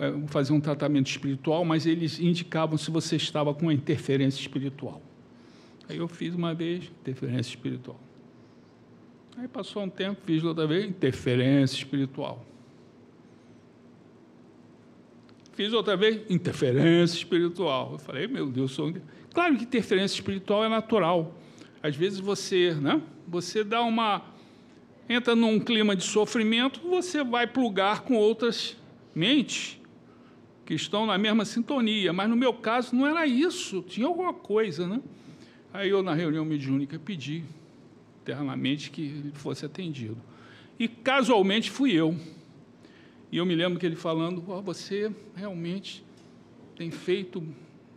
É, 0.00 0.26
fazer 0.26 0.52
um 0.52 0.60
tratamento 0.60 1.06
espiritual, 1.06 1.64
mas 1.64 1.86
eles 1.86 2.20
indicavam 2.20 2.76
se 2.76 2.90
você 2.90 3.16
estava 3.16 3.54
com 3.54 3.62
uma 3.62 3.74
interferência 3.74 4.38
espiritual. 4.38 5.00
Aí 5.88 5.96
eu 5.96 6.08
fiz 6.08 6.34
uma 6.34 6.54
vez 6.54 6.84
interferência 7.00 7.50
espiritual. 7.50 7.98
Aí 9.36 9.48
passou 9.48 9.82
um 9.82 9.90
tempo, 9.90 10.20
fiz 10.24 10.44
outra 10.44 10.66
vez, 10.66 10.84
interferência 10.88 11.76
espiritual. 11.76 12.44
Fiz 15.52 15.72
outra 15.72 15.96
vez, 15.96 16.22
interferência 16.30 17.16
espiritual. 17.16 17.92
Eu 17.92 17.98
falei, 17.98 18.26
meu 18.26 18.48
Deus, 18.48 18.72
sou... 18.72 18.92
claro 19.32 19.56
que 19.56 19.64
interferência 19.64 20.14
espiritual 20.14 20.64
é 20.64 20.68
natural. 20.68 21.34
Às 21.82 21.96
vezes 21.96 22.20
você, 22.20 22.74
né? 22.74 23.02
Você 23.26 23.64
dá 23.64 23.82
uma 23.82 24.22
entra 25.08 25.34
num 25.34 25.60
clima 25.60 25.94
de 25.94 26.04
sofrimento, 26.04 26.80
você 26.80 27.22
vai 27.22 27.46
plugar 27.46 28.02
com 28.02 28.14
outras 28.14 28.76
mentes 29.14 29.78
que 30.64 30.74
estão 30.74 31.04
na 31.04 31.18
mesma 31.18 31.44
sintonia, 31.44 32.12
mas 32.12 32.28
no 32.28 32.36
meu 32.36 32.54
caso 32.54 32.96
não 32.96 33.06
era 33.06 33.26
isso, 33.26 33.82
tinha 33.82 34.06
alguma 34.06 34.32
coisa, 34.32 34.86
né? 34.86 35.00
Aí 35.72 35.90
eu 35.90 36.02
na 36.02 36.14
reunião 36.14 36.44
mediúnica 36.44 36.98
pedi 36.98 37.44
internamente 38.24 38.90
que 38.90 39.02
ele 39.02 39.32
fosse 39.34 39.66
atendido. 39.66 40.16
E 40.78 40.88
casualmente 40.88 41.70
fui 41.70 41.92
eu. 41.92 42.18
E 43.30 43.36
eu 43.36 43.44
me 43.44 43.54
lembro 43.54 43.78
que 43.78 43.84
ele 43.84 43.96
falando: 43.96 44.42
oh, 44.48 44.62
você 44.62 45.12
realmente 45.36 46.02
tem 46.74 46.90
feito 46.90 47.46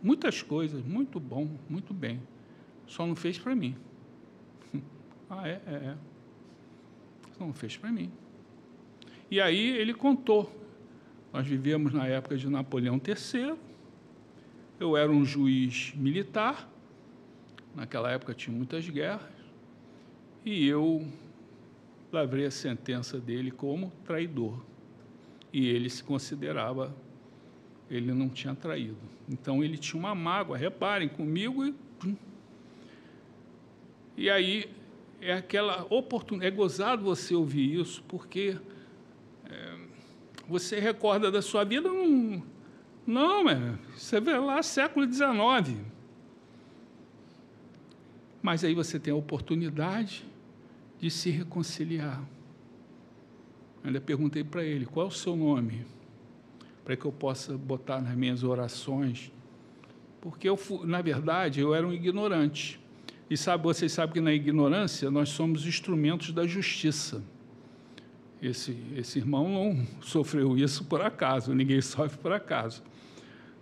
muitas 0.02 0.42
coisas, 0.42 0.84
muito 0.84 1.18
bom, 1.18 1.48
muito 1.68 1.94
bem. 1.94 2.20
Só 2.86 3.06
não 3.06 3.16
fez 3.16 3.38
para 3.38 3.54
mim. 3.54 3.74
ah, 5.30 5.48
é, 5.48 5.60
é, 5.66 5.72
é. 5.72 5.96
Só 7.36 7.44
não 7.44 7.54
fez 7.54 7.76
para 7.76 7.90
mim. 7.90 8.10
E 9.30 9.40
aí 9.40 9.70
ele 9.76 9.94
contou. 9.94 10.54
Nós 11.32 11.46
vivemos 11.46 11.92
na 11.92 12.06
época 12.06 12.36
de 12.36 12.48
Napoleão 12.48 13.00
III. 13.04 13.54
Eu 14.78 14.96
era 14.96 15.10
um 15.10 15.24
juiz 15.24 15.92
militar. 15.94 16.70
Naquela 17.74 18.10
época 18.10 18.34
tinha 18.34 18.56
muitas 18.56 18.88
guerras. 18.88 19.37
E 20.50 20.66
eu 20.66 21.06
lavrei 22.10 22.46
a 22.46 22.50
sentença 22.50 23.20
dele 23.20 23.50
como 23.50 23.92
traidor. 24.06 24.58
E 25.52 25.68
ele 25.68 25.90
se 25.90 26.02
considerava, 26.02 26.96
ele 27.90 28.14
não 28.14 28.30
tinha 28.30 28.54
traído. 28.54 28.96
Então 29.28 29.62
ele 29.62 29.76
tinha 29.76 30.00
uma 30.00 30.14
mágoa, 30.14 30.56
reparem 30.56 31.06
comigo. 31.06 31.66
E, 31.66 31.74
e 34.16 34.30
aí 34.30 34.70
é 35.20 35.34
aquela 35.34 35.86
oportunidade, 35.90 36.50
é 36.50 36.56
gozado 36.56 37.04
você 37.04 37.34
ouvir 37.34 37.78
isso, 37.78 38.02
porque 38.08 38.56
é, 39.44 39.78
você 40.48 40.80
recorda 40.80 41.30
da 41.30 41.42
sua 41.42 41.62
vida, 41.62 41.90
não, 41.90 42.42
não 43.06 43.50
é, 43.50 43.78
você 43.94 44.18
vê 44.18 44.38
lá 44.38 44.62
século 44.62 45.06
XIX. 45.12 45.78
Mas 48.40 48.64
aí 48.64 48.72
você 48.72 48.98
tem 48.98 49.12
a 49.12 49.16
oportunidade 49.16 50.26
de 51.00 51.10
se 51.10 51.30
reconciliar. 51.30 52.22
Ainda 53.82 54.00
perguntei 54.00 54.44
para 54.44 54.64
ele: 54.64 54.86
qual 54.86 55.06
é 55.06 55.08
o 55.08 55.12
seu 55.12 55.36
nome? 55.36 55.86
Para 56.84 56.96
que 56.96 57.04
eu 57.04 57.12
possa 57.12 57.56
botar 57.56 58.00
nas 58.00 58.16
minhas 58.16 58.42
orações. 58.42 59.32
Porque, 60.20 60.48
eu, 60.48 60.58
na 60.84 61.00
verdade, 61.00 61.60
eu 61.60 61.74
era 61.74 61.86
um 61.86 61.92
ignorante. 61.92 62.80
E 63.30 63.36
sabe, 63.36 63.62
vocês 63.62 63.92
sabem 63.92 64.14
que 64.14 64.20
na 64.20 64.32
ignorância 64.32 65.10
nós 65.10 65.28
somos 65.28 65.66
instrumentos 65.66 66.32
da 66.32 66.46
justiça. 66.46 67.22
Esse, 68.40 68.76
esse 68.96 69.18
irmão 69.18 69.48
não 69.48 69.86
sofreu 70.00 70.56
isso 70.56 70.84
por 70.84 71.02
acaso, 71.02 71.54
ninguém 71.54 71.80
sofre 71.80 72.18
por 72.18 72.32
acaso. 72.32 72.82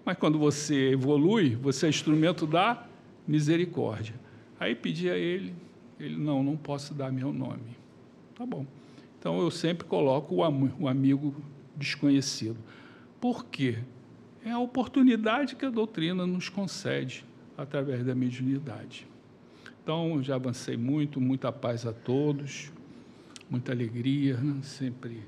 Mas 0.05 0.17
quando 0.17 0.39
você 0.39 0.91
evolui, 0.91 1.57
você 1.57 1.87
é 1.87 1.89
instrumento 1.89 2.47
da 2.47 2.87
misericórdia. 3.27 4.15
Aí 4.59 4.75
pedi 4.75 5.11
a 5.11 5.19
ele, 5.19 5.53
ele, 5.99 6.17
não, 6.17 6.43
não 6.43 6.57
posso 6.57 6.95
dar 6.95 7.11
meu 7.11 7.33
nome. 7.33 7.77
Tá 8.35 8.45
bom. 8.45 8.67
Então 9.19 9.41
eu 9.41 9.51
sempre 9.51 9.87
coloco 9.87 10.37
o, 10.37 10.45
am 10.45 10.73
o 10.79 10.89
amigo 10.89 11.35
desconhecido. 11.77 12.59
Por 13.21 13.47
quê? 13.47 13.79
É 14.45 14.51
a 14.51 14.59
oportunidade 14.59 15.57
que 15.57 15.65
a 15.65 15.71
doutrina 15.71 16.27
nos 16.27 16.49
concede 16.49 17.25
através 17.57 18.05
da 18.05 18.15
mediunidade. 18.15 19.07
Então, 19.83 20.23
já 20.23 20.35
avancei 20.35 20.77
muito, 20.77 21.21
muita 21.21 21.51
paz 21.53 21.87
a 21.87 21.93
todos, 21.93 22.73
muita 23.49 23.73
alegria, 23.73 24.37
né? 24.37 24.61
sempre. 24.63 25.23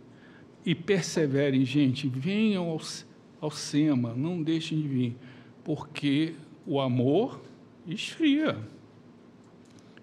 E 0.64 0.74
perseverem, 0.74 1.64
gente, 1.64 2.08
venham 2.08 2.68
ao, 2.68 2.80
ao 3.40 3.50
SEMA, 3.50 4.14
não 4.14 4.42
deixem 4.42 4.80
de 4.80 4.88
vir, 4.88 5.16
porque 5.64 6.34
o 6.66 6.80
amor 6.80 7.40
esfria. 7.86 8.58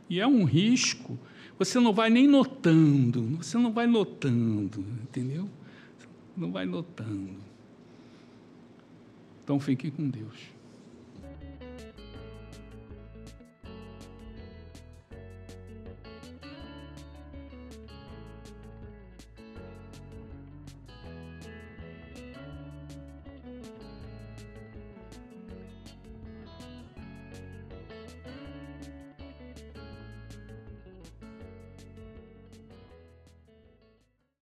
E 0.10 0.20
é 0.20 0.28
um 0.28 0.44
risco. 0.44 1.18
Você 1.58 1.80
não 1.80 1.94
vai 1.94 2.10
nem 2.10 2.28
notando, 2.28 3.38
você 3.38 3.58
não 3.58 3.72
vai 3.72 3.88
notando, 3.88 4.86
entendeu? 5.04 5.50
Não 6.36 6.52
vai 6.52 6.66
notando. 6.66 7.36
Então 9.44 9.60
fique 9.60 9.90
com 9.90 10.10
Deus. 10.10 10.55